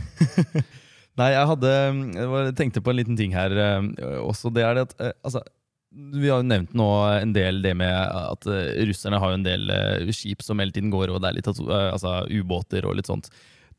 [1.20, 1.72] Nei, jeg hadde
[2.16, 3.90] jeg tenkte på en liten ting her eh,
[4.22, 4.52] også.
[4.54, 5.44] Det er det at eh, altså,
[5.92, 9.48] Vi har jo nevnt nå en del det med at eh, russerne har jo en
[9.48, 9.74] del
[10.16, 13.28] skip som hele tiden går, og det er litt altså, ubåter og litt sånt.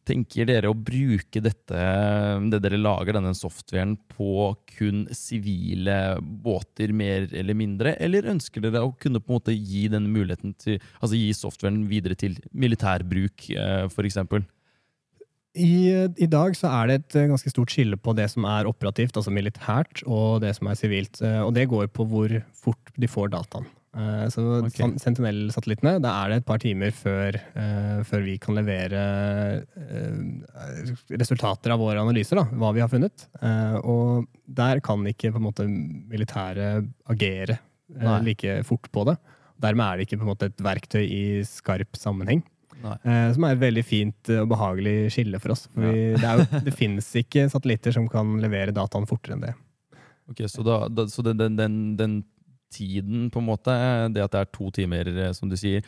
[0.02, 1.82] Tenker dere å bruke dette,
[2.50, 7.94] det dere lager, denne softwaren, på kun sivile båter, mer eller mindre?
[8.02, 11.84] Eller ønsker dere å kunne på en måte gi den muligheten til Altså gi softwaren
[11.86, 13.46] videre til militærbruk,
[13.94, 14.18] f.eks.?
[15.54, 18.68] I, I dag så er det et eh, ganske stort skille på det som er
[18.70, 21.20] operativt, altså militært, og det som er sivilt.
[21.20, 23.66] Eh, Og det går på hvor fort de får dataen.
[23.92, 24.72] Eh, Så Ok.
[24.78, 27.36] sånn Sentinel-satellittene, da er det et par timer før,
[28.08, 29.02] før vi kan levere
[31.12, 33.26] resultater av våre analyser, da, hva vi har funnet.
[33.84, 37.58] Og der kan ikke på en måte militæret agere
[37.92, 38.20] Nei.
[38.22, 39.18] like fort på det.
[39.60, 42.42] Dermed er det ikke på en måte et verktøy i skarp sammenheng.
[42.82, 45.68] Eh, som er et veldig fint eh, og behagelig skille for oss.
[45.72, 49.54] For vi, det, jo, det finnes ikke satellitter som kan levere dataen fortere enn det.
[50.30, 52.16] Ok, Så, da, da, så den, den, den, den
[52.72, 53.74] tiden, på en måte,
[54.14, 55.82] det at det er to timer, eh, som du sier,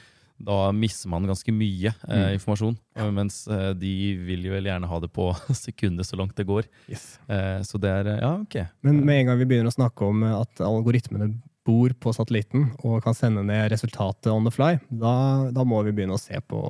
[0.45, 2.33] da mister man ganske mye eh, Mm.
[2.35, 2.77] informasjon.
[2.99, 3.93] eh, Mens eh, de
[4.27, 6.67] vil jo vel gjerne ha det på sekundet så langt det går.
[6.91, 8.57] Eh, så det er eh, Ja, ok.
[8.83, 11.31] Men med en gang vi begynner å snakke om eh, at algoritmene
[11.65, 15.15] bor på satellitten og kan sende ned resultatet on the fly, da,
[15.55, 16.61] da må vi begynne å se på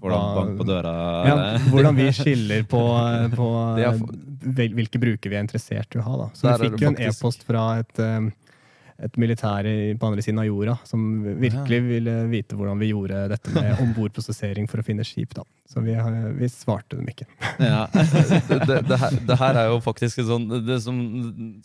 [0.00, 0.94] Hvordan bank på døra
[1.28, 1.34] ja,
[1.68, 2.80] hvordan vi skiller på,
[3.34, 3.48] på
[4.78, 6.16] hvilke brukere vi er interessert i å ha.
[6.24, 6.30] Da.
[6.36, 8.30] Så vi fikk jo en e-post fra et, eh,
[9.02, 9.66] et militær
[9.98, 11.02] på andre siden av jorda som
[11.40, 15.34] virkelig ville vite hvordan vi gjorde dette med ombordprosessering for å finne skip.
[15.34, 15.42] Da.
[15.70, 15.96] Så vi,
[16.38, 17.26] vi svarte dem ikke.
[17.64, 17.86] Ja.
[17.90, 21.00] det, det, det, her, det her er jo faktisk sånn, det som,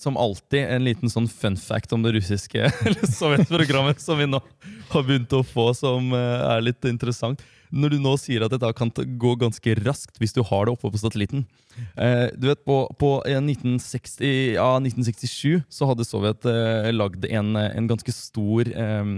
[0.01, 4.41] som alltid en liten sånn fun fact om det russiske eller sovjetprogrammet som vi nå
[4.89, 7.43] har begynt å få, som eh, er litt interessant.
[7.71, 8.89] Når du nå sier at dette kan
[9.21, 11.43] gå ganske raskt hvis du har det oppe på satellitten.
[11.95, 17.53] Eh, du vet, På, på eh, 1960, ja, 1967 så hadde Sovjet eh, lagd en,
[17.55, 19.12] eh, en ganske stor eh,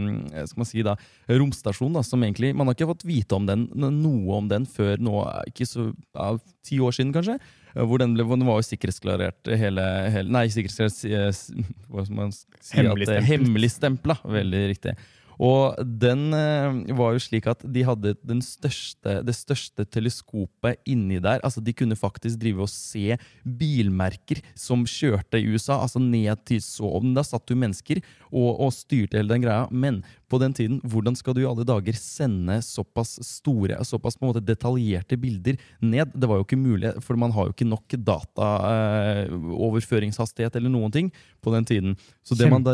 [0.46, 0.98] skal man si da,
[1.32, 1.96] romstasjon.
[1.96, 5.16] da, som egentlig, Man har ikke fått vite om den, noe om den før nå,
[5.32, 6.28] eh, ikke så ja,
[6.68, 7.40] ti år siden kanskje.
[7.74, 12.20] eh, Hvor den, ble, den var jo sikkerhetsklarert hele, hele Nei, sikkerhetsklarert eh, Hva skal
[12.20, 12.46] man si?
[12.76, 13.10] at, Hemmelig.
[13.32, 14.20] Hemmeligstempla.
[14.38, 14.98] Veldig riktig.
[15.42, 18.14] Og den eh, var jo slik at de hadde
[18.46, 21.42] største, det største teleskopet inni der.
[21.42, 26.62] Altså De kunne faktisk drive og se bilmerker som kjørte i USA, altså ned til
[26.62, 27.16] Sovn.
[27.18, 29.68] Da satt jo mennesker og, og styrte hele den greia.
[29.72, 34.26] Men på den tiden, hvordan skal du i alle dager sende såpass store, såpass på
[34.26, 36.08] en måte detaljerte bilder ned?
[36.16, 41.08] Det var jo ikke mulig, for man har jo ikke nok dataoverføringshastighet eller noen ting
[41.44, 41.92] på den tiden.
[42.24, 42.72] Så det man da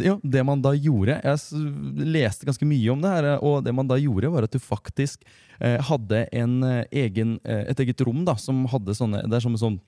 [0.00, 1.38] ja, det man da gjorde Jeg
[2.10, 5.18] leste ganske mye om det her, og det man da gjorde, var at du faktisk
[5.60, 9.44] eh, hadde en eh, egen, eh, et eget rom da, som hadde sånne Det er
[9.44, 9.82] som en sånn eh, eh,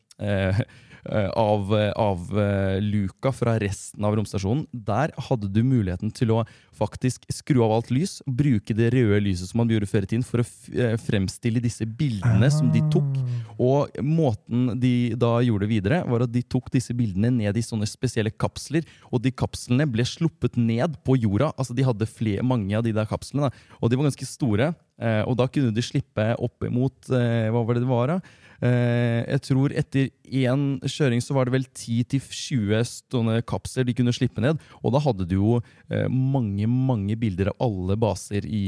[1.35, 4.67] av, av eh, luka fra resten av romstasjonen.
[4.73, 6.43] Der hadde du muligheten til å
[6.79, 10.27] faktisk skru av alt lys, bruke det røde lyset som man gjorde før i tiden,
[10.27, 13.19] for å eh, fremstille disse bildene som de tok.
[13.59, 17.67] Og måten de da gjorde det videre, var at de tok disse bildene ned i
[17.67, 21.51] sånne spesielle kapsler, og de kapslene ble sluppet ned på jorda.
[21.57, 23.77] Altså De hadde flere, mange av de der kapslene, da.
[23.81, 24.73] og de var ganske store.
[25.03, 28.39] Eh, og da kunne de slippe opp imot eh, Hva var det det var, da?
[28.63, 34.15] Eh, jeg tror etter én kjøring så var det vel 10-20 sånne kapsler de kunne
[34.15, 34.61] slippe ned.
[34.83, 35.57] Og da hadde du jo
[35.91, 38.63] eh, mange mange bilder av alle baser i,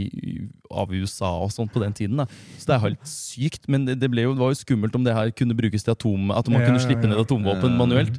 [0.71, 2.19] av USA og sånt på den tiden.
[2.23, 2.27] da.
[2.59, 3.69] Så det er helt sykt.
[3.71, 6.35] Men det, ble jo, det var jo skummelt om det her kunne brukes til atom,
[6.35, 7.79] at man Ja, kunne ja, slippe ned atomvåpen Ja.
[7.79, 8.19] manuelt.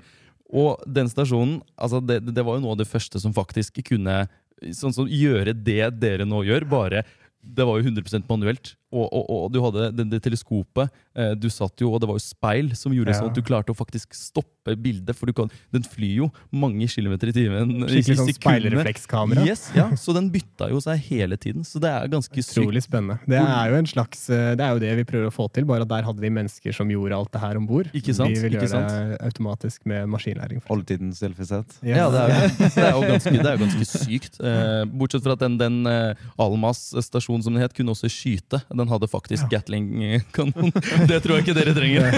[0.55, 4.27] Og den stasjonen, altså det, det var jo noe av det første som faktisk kunne
[4.71, 7.03] sånn som gjøre det dere nå gjør, bare
[7.45, 8.71] det var jo 100 manuelt.
[8.95, 10.93] Og, og, og du hadde det, det teleskopet.
[11.19, 13.19] Eh, du satt jo, og det var jo speil som gjorde Ja.
[13.19, 15.13] sånn at du klarte å faktisk stoppe bildet.
[15.15, 17.85] For du kan, den flyr jo mange kilometer i timen.
[17.85, 19.45] Skikkelig sånn speilreflekskamera.
[19.45, 21.61] Yes, ja, Så den bytta jo seg hele tiden.
[21.67, 22.57] Så det er ganske sykt.
[22.57, 23.19] Utrolig spennende.
[23.29, 25.65] Det er jo en slags, eh, det er jo det vi prøver å få til,
[25.69, 27.91] bare at der hadde vi mennesker som gjorde alt det her om bord.
[27.93, 28.33] Ikke sant?
[28.33, 30.61] Vi vil Ikke gjøre det automatisk med maskinlæring.
[30.65, 31.77] for Oldtidens selfiesett.
[31.83, 31.97] Yes.
[31.97, 34.39] Ja, det er, jo- det er jo ganske, det er jo ganske sykt.
[34.41, 38.63] Eh, bortsett fra at den, den eh, Almas stasjon som den het, kunne også skyte.
[38.73, 40.71] Den hadde faktisk Gatling-kanon.
[41.11, 42.11] Det tror jeg ikke dere trenger.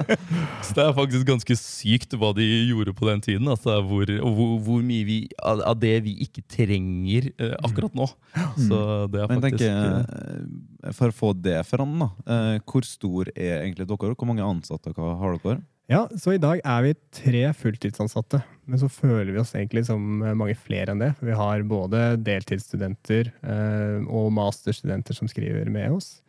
[0.66, 1.69] Så det er faktisk ganske sykt
[2.20, 3.48] hva de gjorde på den tiden.
[3.48, 8.06] Altså, hvor, og hvor, hvor mye vi, av, det vi ikke trenger eh, akkurat nå.
[8.56, 8.80] Så
[9.12, 10.06] det er Men faktisk tenker,
[10.84, 12.10] eh, For å få det fram, da.
[12.26, 14.14] eh, Hvor stor er egentlig dere?
[14.14, 15.60] Hvor mange ansatte har dere?
[15.90, 18.38] Ja, så i dag er vi tre fulltidsansatte,
[18.70, 21.08] men så føler vi oss egentlig som eh, mange flere enn det.
[21.18, 26.20] Vi har både deltidsstudenter eh, og masterstudenter som skriver med oss.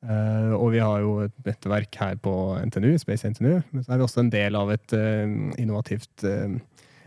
[0.00, 2.32] Eh, og vi har jo et nettverk her på
[2.70, 5.26] NTNU, Space NTNU, men så er vi også en del av et uh,
[5.60, 6.54] innovativt uh,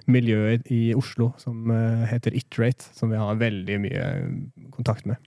[0.06, 1.72] miljø i- Oslo som
[2.10, 4.08] heter Iterate, som vi har veldig mye
[4.76, 5.18] kontakt med.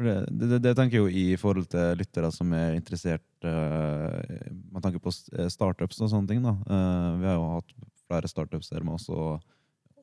[0.00, 5.02] Det, det, det, tenker jeg jo i forhold til lyttere som er interessert med tanke
[5.02, 6.40] på startups og sånne ting.
[6.40, 6.54] da.
[7.20, 7.74] Vi har jo hatt
[8.06, 9.42] flere startups her med oss, og,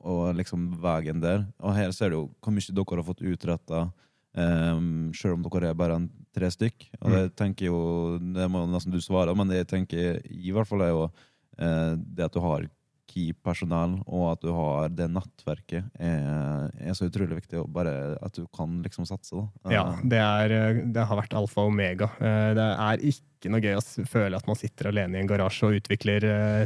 [0.05, 1.47] og liksom veien der.
[1.63, 3.87] Og her ser du jo hvor mye dere har fått utretta,
[4.35, 6.89] um, sjøl om dere er bare en tre stykk.
[7.01, 7.79] Og det tenker jo,
[8.19, 11.93] det må nesten du svare, men det jeg tenker i hvert fall er jo uh,
[11.95, 12.67] det at du har
[13.07, 17.61] key personell, og at du har det nettverket, er, er så utrolig viktig.
[17.61, 17.93] Og bare
[18.23, 19.47] at du kan liksom satse, da.
[19.73, 22.09] Ja, Eh, det, er, eh, det har vært alfa og omega.
[22.19, 25.67] Eh, Det er ikke noe gøy å føle at man sitter alene i en garasje
[25.67, 26.25] og utvikler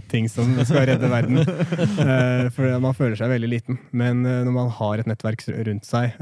[0.09, 1.41] ting som skal redde verden.
[2.55, 3.79] For man føler seg veldig liten.
[3.91, 6.15] Men når man har et nettverk rundt seg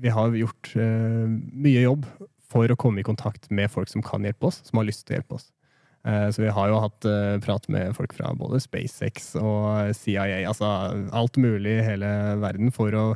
[0.00, 2.08] Vi har gjort mye jobb
[2.46, 5.16] for å komme i kontakt med folk som kan hjelpe oss, som har lyst til
[5.16, 5.48] å hjelpe oss.
[6.06, 10.44] Eh, Så vi har jo hatt eh, prat med folk fra både SpaceX og CIA,
[10.46, 10.68] altså
[11.10, 13.06] alt mulig i hele verden, for å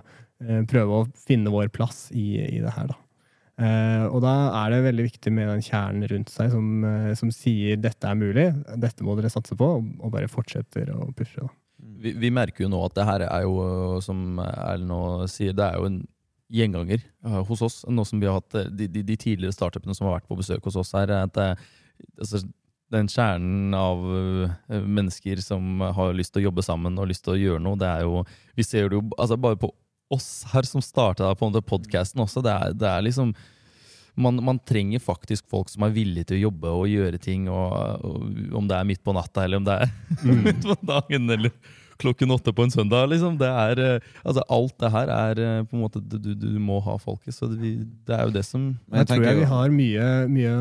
[0.43, 2.91] eh, prøve å finne vår plass i, i det her.
[2.91, 2.99] da.
[3.61, 7.33] Eh, og da er det veldig viktig med den kjernen rundt seg som, eh, som
[7.35, 8.47] sier dette er mulig,
[8.81, 11.45] dette må dere satse på, og, bare fortsetter å pushe.
[11.45, 11.51] da.
[12.01, 15.67] vi, vi merker jo nå at det her er jo, som Erlend nå sier, det
[15.67, 16.01] er jo en
[16.51, 17.05] gjenganger
[17.47, 17.77] hos oss.
[17.87, 20.65] Nå som vi har hatt de, de, de tidligere startupene som har vært på besøk
[20.67, 21.51] hos oss her, at det,
[22.19, 22.41] altså,
[22.91, 24.51] den kjernen av uh,
[24.83, 27.89] mennesker som har lyst til å jobbe sammen og lyst til å gjøre noe, det
[27.89, 28.25] er jo
[28.59, 29.71] Vi ser det jo altså, bare på
[30.11, 32.43] oss her som starta på podkasten også.
[32.43, 33.31] Det er, det er liksom
[34.21, 37.47] man, man, trenger faktisk folk som er villige til å jobbe og gjøre ting.
[37.49, 39.93] Og, og om det er midt på natta, eller om det er
[40.25, 40.43] mm.
[40.49, 41.55] midt på dagen, eller
[42.01, 43.09] klokken åtte på en søndag.
[43.13, 43.37] Liksom.
[43.41, 46.81] Det er, eh, altså, alt det her er eh, på en måte Du, du, må
[46.85, 47.35] ha folket.
[47.37, 47.73] Så det,
[48.09, 50.55] det, er jo det som Jeg, jeg tror jeg vi har mye, mye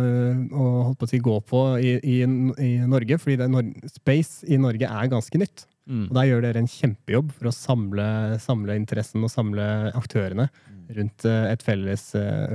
[0.51, 5.11] å på si, gå på i, i, i Norge, fordi Nor Space i Norge er
[5.11, 5.65] ganske nytt.
[5.89, 6.05] Mm.
[6.05, 8.05] Og Der gjør dere en kjempejobb for å samle,
[8.43, 9.65] samle interessen og samle
[9.97, 10.79] aktørene mm.
[10.99, 12.05] rundt eh, et felles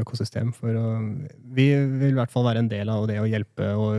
[0.05, 0.55] økosystem.
[0.55, 0.89] For å,
[1.57, 3.97] vi vil i hvert fall være en del av det å hjelpe og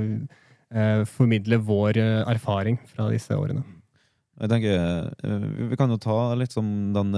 [0.71, 1.99] eh, formidle vår
[2.31, 3.65] erfaring fra disse årene.
[4.35, 5.13] Jeg tenker,
[5.71, 7.15] Vi kan jo ta litt som den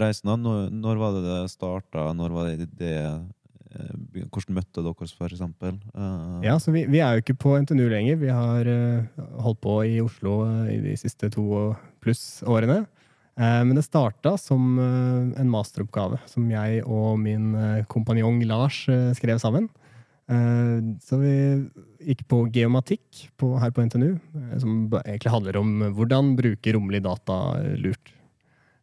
[0.00, 0.30] reisen.
[0.40, 2.06] Når, når var det det starta?
[3.76, 5.78] Eh, hvordan møtte dere, for eksempel?
[5.92, 8.20] Uh, ja, så vi, vi, er jo ikke på NTNU lenger.
[8.20, 11.72] Vi har uh, holdt på i Oslo uh, i de siste to
[12.04, 12.84] pluss årene.
[13.36, 17.50] men det starta som en masteroppgave som jeg og min
[17.84, 18.78] kompanjong Lars
[19.18, 19.66] skrev sammen.
[20.26, 21.34] Så vi
[22.02, 24.16] gikk på geomatikk på, her på NTNU,
[24.58, 27.36] som egentlig handler om hvordan bruke rommelig data
[27.78, 28.10] lurt.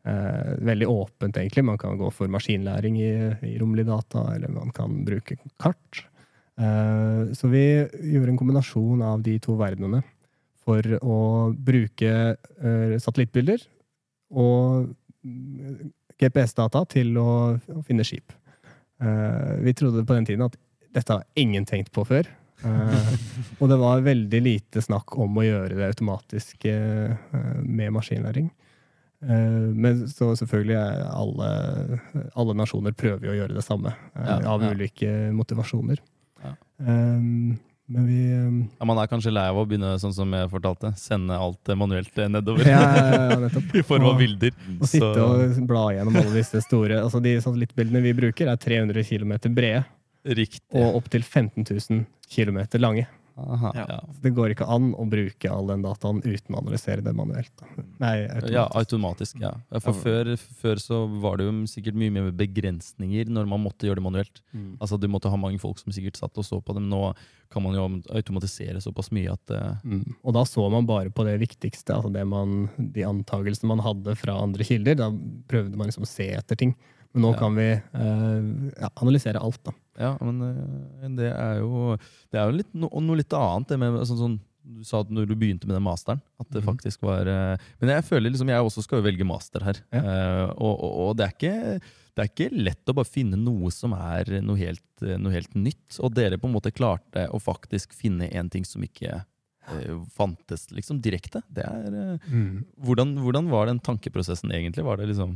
[0.04, 1.64] Eh, veldig åpent, egentlig.
[1.64, 3.12] Man kan gå for maskinlæring i,
[3.48, 6.04] i rommelig data, eller man kan bruke kart.
[6.60, 7.64] Eh, så vi
[8.12, 10.04] gjorde en kombinasjon av de to verdenene
[10.64, 11.20] for å
[11.56, 13.64] bruke eh, satellittbilder
[14.44, 14.92] og
[16.20, 17.32] GPS-data til å,
[17.88, 18.36] finne skip.
[19.02, 20.60] Eh, vi trodde på den tiden at
[20.94, 22.30] dette har ingen tenkt på før.
[22.64, 23.16] Uh,
[23.60, 27.12] og det var veldig lite snakk om å gjøre det automatisk uh,
[27.64, 28.48] med maskinlæring.
[29.24, 31.52] Uh, men så selvfølgelig er alle,
[32.40, 34.72] alle nasjoner prøver jo å gjøre det samme, ja, av ja.
[34.72, 36.00] ulike motivasjoner.
[36.44, 36.56] Ja.
[36.88, 37.56] Um,
[37.94, 40.94] men vi um, ja, Man er kanskje lei av å begynne sånn som jeg fortalte,
[41.00, 42.70] sende alt manuelt nedover.
[43.80, 44.56] I form av bilder.
[44.78, 49.04] Og sitte og bla gjennom alle disse store altså De satellittbildene vi bruker, er 300
[49.10, 49.84] km brede.
[50.24, 50.80] Riktig.
[50.80, 53.08] Og opptil 15 000 km lange.
[53.36, 53.98] Aha, ja.
[54.22, 57.64] Det går ikke an å bruke all den dataen uten å analysere det manuelt.
[58.02, 58.54] Nei, automatisk.
[58.54, 59.40] Ja, automatisk.
[59.42, 59.54] ja.
[59.82, 60.30] For før,
[60.62, 64.44] før, så var det jo sikkert mye mer begrensninger når man måtte gjøre det manuelt.
[64.54, 64.76] Mm.
[64.78, 67.10] Altså Du måtte ha mange folk som sikkert satt og så på det, men nå
[67.54, 69.82] kan man jo automatisere såpass mye at uh...
[69.82, 70.20] mm.
[70.22, 74.18] Og da så man bare på det viktigste, altså det man, de antakelsene man hadde
[74.20, 75.00] fra andre kilder.
[75.00, 75.10] Da
[75.50, 76.78] prøvde man liksom å se etter ting.
[77.14, 77.42] Men nå ja.
[77.42, 79.62] kan vi uh, analysere alt.
[79.66, 79.74] da.
[80.00, 81.94] Ja, men eh, det er jo,
[82.34, 83.70] det er jo litt, no, noe litt annet.
[83.70, 86.62] det med sånn, sånn du sa at når du begynte med den masteren at det
[86.62, 86.68] mm.
[86.70, 89.82] faktisk var uh, Men jeg føler liksom, jeg også skal velge master her.
[89.92, 90.04] Ja.
[90.04, 93.72] Uh, og, og, og det, er ikke, det, er ikke, lett å bare finne noe
[93.76, 96.00] som er noe helt, noe helt, nytt.
[96.00, 100.70] Og dere på en måte klarte å faktisk finne en ting som ikke uh, fantes
[100.72, 101.44] liksom direkte.
[101.52, 102.64] Det er, mm.
[102.88, 104.88] hvordan, hvordan, var den tankeprosessen egentlig?
[104.88, 105.36] Var det liksom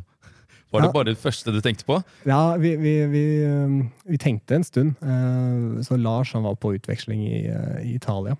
[0.71, 0.95] var det ja.
[0.95, 1.99] bare det første du tenkte på?
[2.27, 3.77] Ja, vi, vi, vi, um,
[4.08, 4.97] vi tenkte en stund.
[5.01, 8.36] Eh, så Lars han var på utveksling i, eh, i Italia.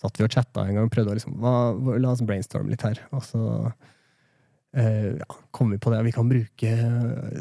[0.00, 2.84] Satt vi og chatta en gang og prøvde å liksom, hva, la oss brainstorme litt
[2.86, 3.02] her.
[3.16, 3.42] Og så
[4.76, 6.00] eh, ja, kom vi på det.
[6.08, 6.72] Vi kan bruke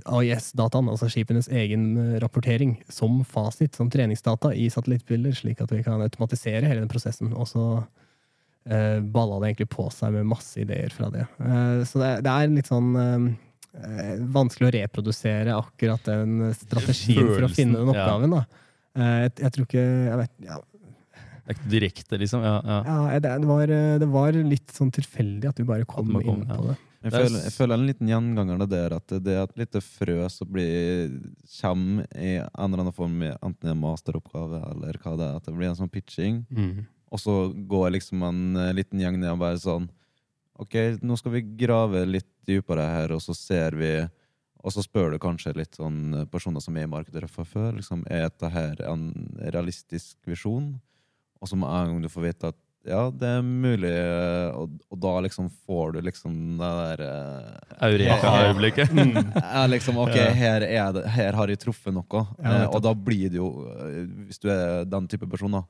[0.03, 1.93] AIS-dataen, altså skipenes egen
[2.23, 7.31] rapportering, som fasit, som treningsdata i satellittbilder, slik at vi kan automatisere hele den prosessen.
[7.35, 7.69] Og så
[8.69, 11.25] eh, balla det egentlig på seg med masse ideer fra det.
[11.39, 13.33] Eh, så det, det er litt sånn eh, eh,
[14.35, 18.37] vanskelig å reprodusere akkurat den strategien for å finne den oppgaven.
[18.37, 18.63] Da.
[18.95, 20.61] Eh, jeg, jeg, tror ikke jeg vet, ja.
[21.45, 22.45] Det er ikke direkte, liksom?
[22.45, 22.79] Ja, ja.
[22.87, 23.69] ja det, det, var,
[24.01, 26.77] det, var, litt sånn tilfeldig at du bare kom, kom inn på det.
[27.05, 30.15] Jeg føler, jeg føler, en liten gjenganger det der at det er et lite frø
[30.33, 31.11] som blir,
[31.59, 35.53] kommer i en eller annen form, enten en masteroppgave eller hva det er, at det
[35.53, 36.41] blir en sånn pitching.
[36.49, 36.87] Mm.
[37.13, 37.35] Og så
[37.69, 38.41] går liksom en
[38.73, 39.85] liten gjeng ned og bare sånn
[40.61, 43.95] Ok, nå skal vi grave litt dypere her, og så ser vi
[44.65, 47.75] Og så spør du kanskje litt sånn personer som er i markedet fra før.
[47.77, 49.11] Liksom, er dette her en
[49.53, 50.71] realistisk visjon?
[51.37, 53.91] Og så med en gang du får vite at ja, det er mulig,
[54.53, 58.91] og, og da liksom får du liksom det der uh, Eureka-øyeblikket.
[58.93, 59.31] Mm.
[59.73, 62.21] liksom, ok, her, det, her, har jeg truffet noe.
[62.37, 63.49] Ja, og da blir det jo,
[64.27, 65.63] hvis du er den type person, da,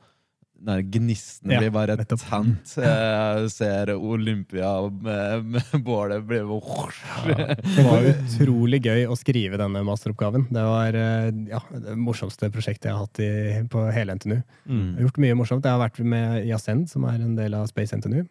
[0.65, 2.21] den gnisten ja, blir bare nettopp.
[2.25, 2.75] tent.
[2.79, 10.47] Jeg ser Olympia med, bålet bli ja, Det var utrolig gøy å skrive denne masteroppgaven.
[10.53, 13.31] Det var eh, ja, det morsomste prosjektet jeg har hatt i,
[13.71, 14.37] på hele NTNU.
[14.65, 14.79] Mm.
[14.79, 15.67] Jeg har gjort mye morsomt.
[15.67, 18.23] Jeg har vært med i Ascend, som er en del av Space NTNU.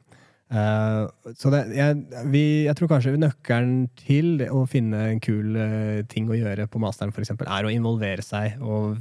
[0.54, 1.08] Uh,
[1.40, 6.28] så det, jeg, vi, jeg tror kanskje nøkkelen til å finne en kul uh, ting
[6.28, 8.98] å gjøre på masteren, eksempel, er å involvere seg og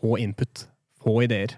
[0.00, 0.64] få input.
[1.00, 1.54] Få ideer.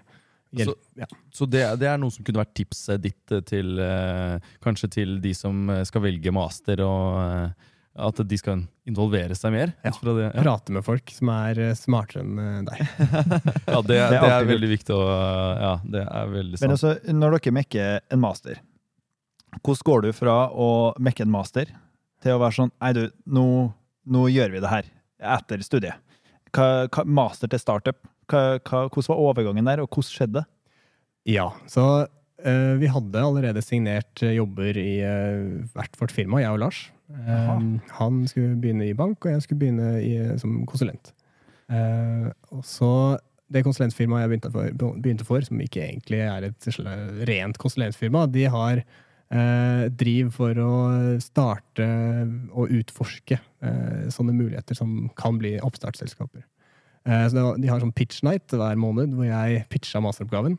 [0.53, 1.07] Hjelp, ja.
[1.33, 5.15] Så det, det er noe som kunne vært tipset ditt eh, til eh, kanskje til
[5.23, 7.53] de som eh, skal velge master, og
[7.93, 9.73] at de skal involvere seg mer?
[9.85, 9.93] Ja.
[9.97, 10.43] fra det, ja.
[10.45, 12.81] Prate med folk som er smartere enn deg.
[13.73, 16.95] ja, det, Det er det er veldig viktig å Ja, det er veldig Men altså,
[17.09, 18.61] når dere mekker en master,
[19.61, 20.69] hvordan går du fra å
[21.01, 21.69] mekke en master
[22.23, 23.45] til å være sånn Nei, du, nå,
[24.09, 24.89] nå gjør vi det her.
[25.33, 26.01] Etter studiet.
[26.53, 28.01] Hva, hva, master til startup.
[28.29, 30.45] Hva, hva, hvordan var overgangen der, og hvordan skjedde det?
[31.33, 36.51] Ja, så uh, vi hadde allerede signert eh, jobber i uh, hvert vårt firma, jeg
[36.51, 36.85] og Lars.
[37.13, 37.59] Eh,
[37.99, 41.13] han skulle begynne i bank, og jeg skulle begynne i, som konsulent.
[41.71, 42.91] Uh, og så
[43.53, 46.67] det konsulentfirmaet jeg begynte for, begynte for, som ikke egentlig er et
[47.29, 50.73] rent konsulentfirma, de har eh, driv for å
[51.23, 51.85] starte
[52.51, 56.45] og utforske eh, sånne muligheter som kan bli oppstartsselskaper.
[57.03, 60.57] Eh, så de har sånn pitch night hver måned hvor jeg pitcha masteroppgaven.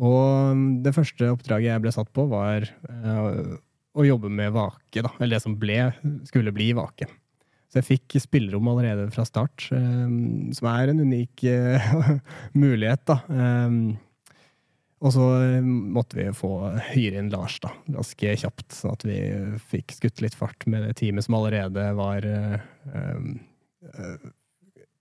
[0.00, 3.56] Og mm, det første oppdraget jeg ble satt på, var eh,
[3.96, 5.02] å jobbe med Vake.
[5.02, 5.14] Da.
[5.18, 5.80] Eller det som ble,
[6.28, 7.08] skulle bli Vake.
[7.70, 10.06] Så jeg fikk spillerom allerede fra start, eh,
[10.56, 11.44] som er en unik
[12.64, 13.04] mulighet.
[13.10, 13.20] da.
[15.00, 15.26] Og så
[15.64, 19.16] måtte vi få hyre inn Lars da, ganske kjapt, sånn at vi
[19.70, 22.26] fikk skutt litt fart med det teamet som allerede var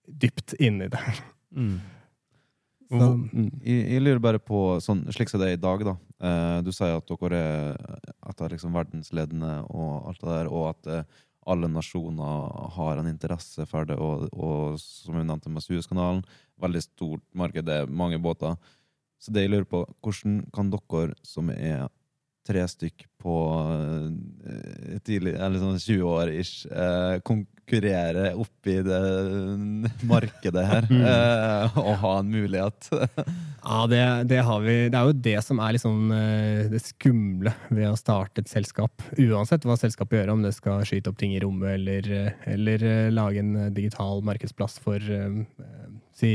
[0.09, 1.01] dypt inn i det.
[1.55, 1.79] Mm.
[2.89, 3.49] Så, mm.
[3.61, 5.95] Jeg, jeg lurer bare på, sånn, slik som det er i dag, da.
[6.25, 10.71] Eh, du sier at dere er, at er liksom verdensledende og alt det der, og
[10.71, 15.65] at eh, alle nasjoner har en interesse for det, og, og som vi nevnte med
[15.65, 16.23] Suezkanalen,
[16.59, 18.57] veldig stort marked, det er mange båter.
[19.19, 21.87] Så det jeg lurer på, hvordan kan dere som er
[22.49, 23.35] tre stykk på
[24.47, 28.99] eh, tidlig, eller sånn 20 år ish, eh, konkurrere oppi det
[30.07, 32.89] markedet her, eh, og ha en mulighet?
[33.59, 33.99] Ja, det,
[34.31, 34.73] det har vi.
[34.89, 35.95] Det er jo det som er liksom
[36.71, 39.03] det skumle ved å starte et selskap.
[39.19, 42.07] Uansett hva selskapet gjør, om det skal skyte opp ting i rommet eller,
[42.49, 45.03] eller lage en digital markedsplass for
[46.17, 46.31] si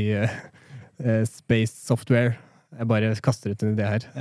[1.33, 2.37] space software.
[2.75, 4.05] Jeg bare kaster ut en idé her.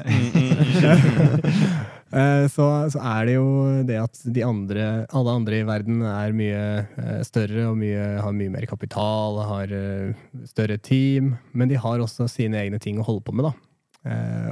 [2.15, 3.47] Eh, så, så er det jo
[3.89, 4.85] det at de andre,
[5.19, 9.73] alle andre i verden er mye eh, større og mye, har mye mer kapital, har
[9.75, 10.13] eh,
[10.47, 13.55] større team, men de har også sine egne ting å holde på med, da.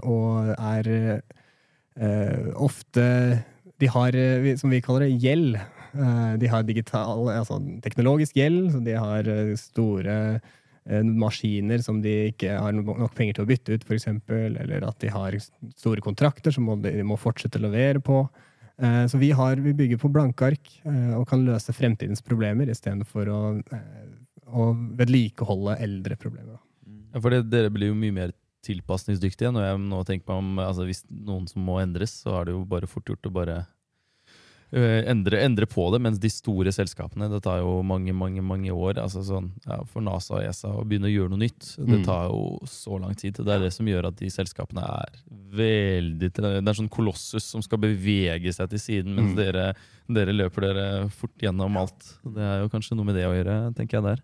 [0.09, 0.87] Og er
[2.57, 3.03] ofte
[3.77, 4.17] De har,
[4.57, 5.59] som vi kaller det, gjeld.
[6.41, 9.29] De har digital, altså teknologisk gjeld, så de har
[9.61, 10.15] store
[11.07, 15.13] maskiner som de ikke har nok penger til å bytte ut, f.eks., eller at de
[15.15, 15.37] har
[15.77, 18.25] store kontrakter som de må fortsette å levere på.
[18.83, 22.71] Eh, Så vi, har, vi bygger på blanke ark eh, og kan løse fremtidens problemer
[22.73, 24.07] istedenfor å, eh,
[24.49, 26.59] å vedlikeholde eldre problemer.
[27.13, 28.33] Ja, for det, dere blir jo mye mer
[28.67, 29.53] tilpasningsdyktige.
[29.53, 32.57] Når jeg nå tenker meg om altså Hvis noen som må endres, så er det
[32.57, 33.63] jo bare fort gjort å bare
[34.73, 36.01] endre, endre på det.
[36.01, 38.95] Mens de store selskapene, det tar jo mange mange, mange år.
[39.03, 42.05] altså sånn, ja, For NASA og ESA å begynne å gjøre noe nytt, det Mm.
[42.05, 43.35] tar jo så lang tid.
[43.35, 45.11] Det er det som gjør at de selskapene er
[45.53, 49.37] veldig Det er sånn kolossus som skal bevege seg til siden, mens Mm.
[49.37, 49.75] dere,
[50.09, 52.19] dere løper dere fort gjennom alt.
[52.25, 54.23] Det er jo kanskje noe med det å gjøre, tenker jeg der.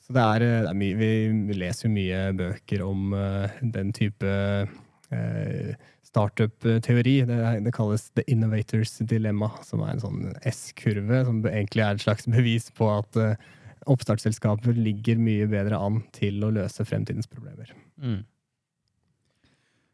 [0.00, 0.96] Så det er, eh, det er mye,
[1.46, 4.68] vi leser jo mye bøker om uh, den type
[6.10, 7.16] startup-teori.
[7.28, 12.04] Det, det kalles The Innovators Dilemma, som er en sånn S-kurve, som egentlig er et
[12.04, 13.48] slags bevis på at eh,
[13.90, 17.72] oppstartsselskaper ligger mye bedre an til å løse fremtidens problemer.
[18.02, 18.22] Mm.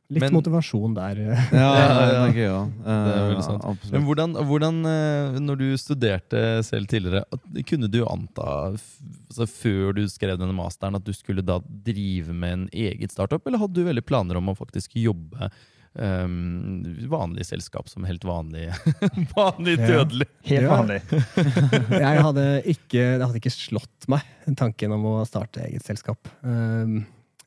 [0.09, 1.19] Litt Men- motivasjon der.
[1.19, 1.41] eh.
[1.51, 1.71] Ja,
[2.07, 2.59] Ja, ja.
[2.85, 3.87] Det er veldig sant.
[3.91, 7.25] Men hvordan, hvordan, eh, når du studerte selv tidligere,
[7.67, 8.47] kunne du anta
[8.77, 13.43] altså før du skrev denne masteren at du skulle da drive med en eget startup,
[13.47, 15.51] eller hadde du veldig planer om å faktisk jobbe
[15.99, 18.69] um, vanlig selskap som helt vanlig,
[19.35, 19.87] vanlig Ja.
[19.91, 20.27] dødelig?
[20.45, 20.77] Helt Ja.
[20.77, 21.01] vanlig.
[22.07, 24.23] Jeg hadde ikke, det hadde ikke slått meg,
[24.57, 26.29] tanken om å starte eget selskap.
[26.45, 27.07] Um,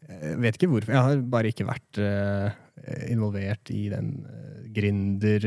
[0.10, 0.96] Jeg vet ikke hvorfor.
[0.96, 2.50] Jeg har bare ikke vært eh,
[3.14, 5.46] involvert i den uh, gründer...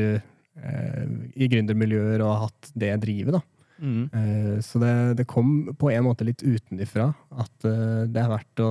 [0.55, 1.03] eh,
[1.35, 3.41] I gründermiljøer og hatt det drivet, da.
[3.83, 4.03] Mm.
[4.13, 7.09] Eh, så det, det kom på en måte litt utenifra
[7.41, 8.69] at eh, det er verdt å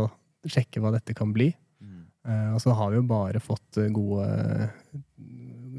[0.49, 1.51] sjekke hva dette kan bli.
[1.83, 2.05] Mm.
[2.25, 4.71] Eh, og så har vi jo bare fått eh, gode eh,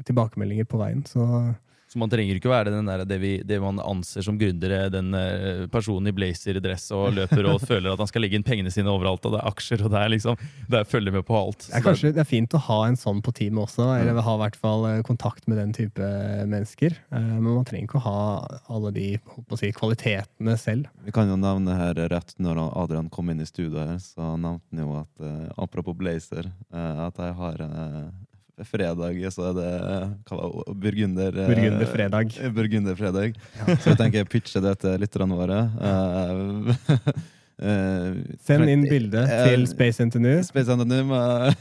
[0.06, 1.24] tilbakemeldinger på veien, så
[1.94, 4.88] Så man trenger ikke å være den der, det, vi, det man anser som gründere,
[4.90, 8.72] den eh, personen i blazerdress og løper og føler at han skal legge inn pengene
[8.74, 10.40] sine overalt, og det er aksjer, og det er liksom
[10.72, 11.68] Det er følge med på alt.
[11.68, 14.34] Det er kanskje det er fint å ha en sånn på teamet også, eller ha
[14.34, 16.10] i hvert fall eh, kontakt med den type
[16.50, 16.98] mennesker.
[17.14, 18.26] Eh, Men man trenger ikke å ha
[18.74, 19.06] alle de
[19.46, 20.90] å si, kvalitetene selv.
[21.06, 24.66] Vi kan jo nevne her rett når Adrian kom inn i studio her, så nevnte
[24.74, 27.62] han jo at apropos blazer, at jeg har
[28.62, 29.70] fredag, så er det
[30.30, 31.38] det, burgunder...
[31.42, 32.34] eh, Burgunderfredag.
[32.54, 33.38] Burgunderfredag.
[33.80, 35.60] Så jeg tenker jeg pitcher det til lytterne våre.
[35.80, 36.74] Uh,
[38.46, 40.42] Send inn bilde uh, til Space NTNU.
[40.46, 41.52] Space NTNU med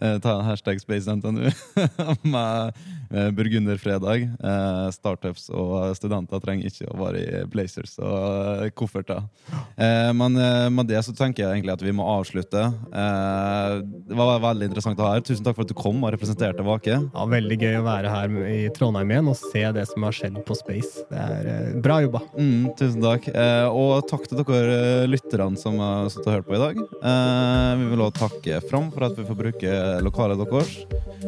[0.00, 1.50] uh, Ta en hashtag Space NTNU
[2.34, 2.72] med
[3.10, 4.22] burgunderfredag.
[4.26, 9.22] Eh, startups og studenter trenger ikke å være i blazers og eh, kofferter.
[9.76, 12.66] Eh, men eh, med det så tenker jeg egentlig at vi må avslutte.
[12.66, 13.76] Eh,
[14.10, 15.24] det var veldig interessant å ha her.
[15.26, 16.98] Tusen takk for at du kom og representerte Vake.
[16.98, 20.40] Ja, veldig gøy å være her i Trondheim igjen og se det som har skjedd
[20.46, 21.06] på Space.
[21.10, 22.22] Det er eh, bra jobba.
[22.36, 23.30] Mm, tusen takk.
[23.32, 26.82] Eh, og takk til dere eh, lytterne som har sittet og hørt på i dag.
[26.82, 30.70] Eh, vi vil også takke Fram for at vi får bruke lokalet deres.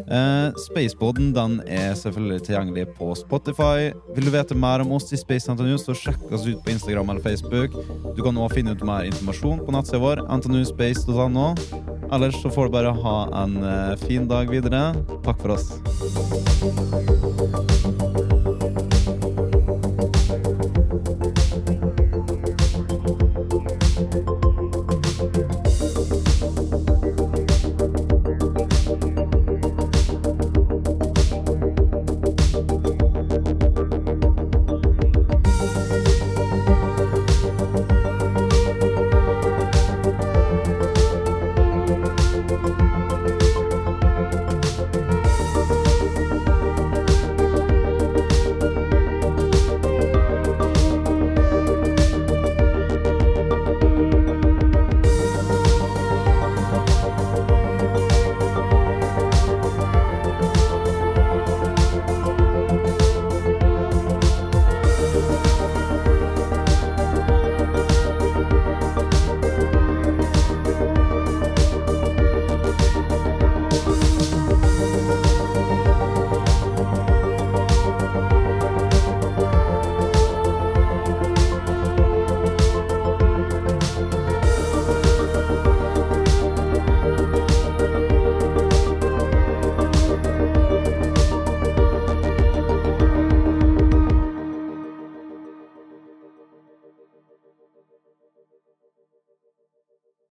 [0.08, 3.90] Eh, Spaceboden den er selvfølgelig tilgjengelig på Spotify.
[4.16, 7.12] Vil du vite mer om oss i Space NTNU, så sjekk oss ut på Instagram
[7.12, 7.76] eller Facebook.
[8.16, 11.48] Du kan også finne ut mer informasjon på nettsida vår, ntnuspace.no.
[12.08, 14.94] Ellers så får du bare ha en eh, fin dag videre.
[15.26, 15.68] Takk for oss.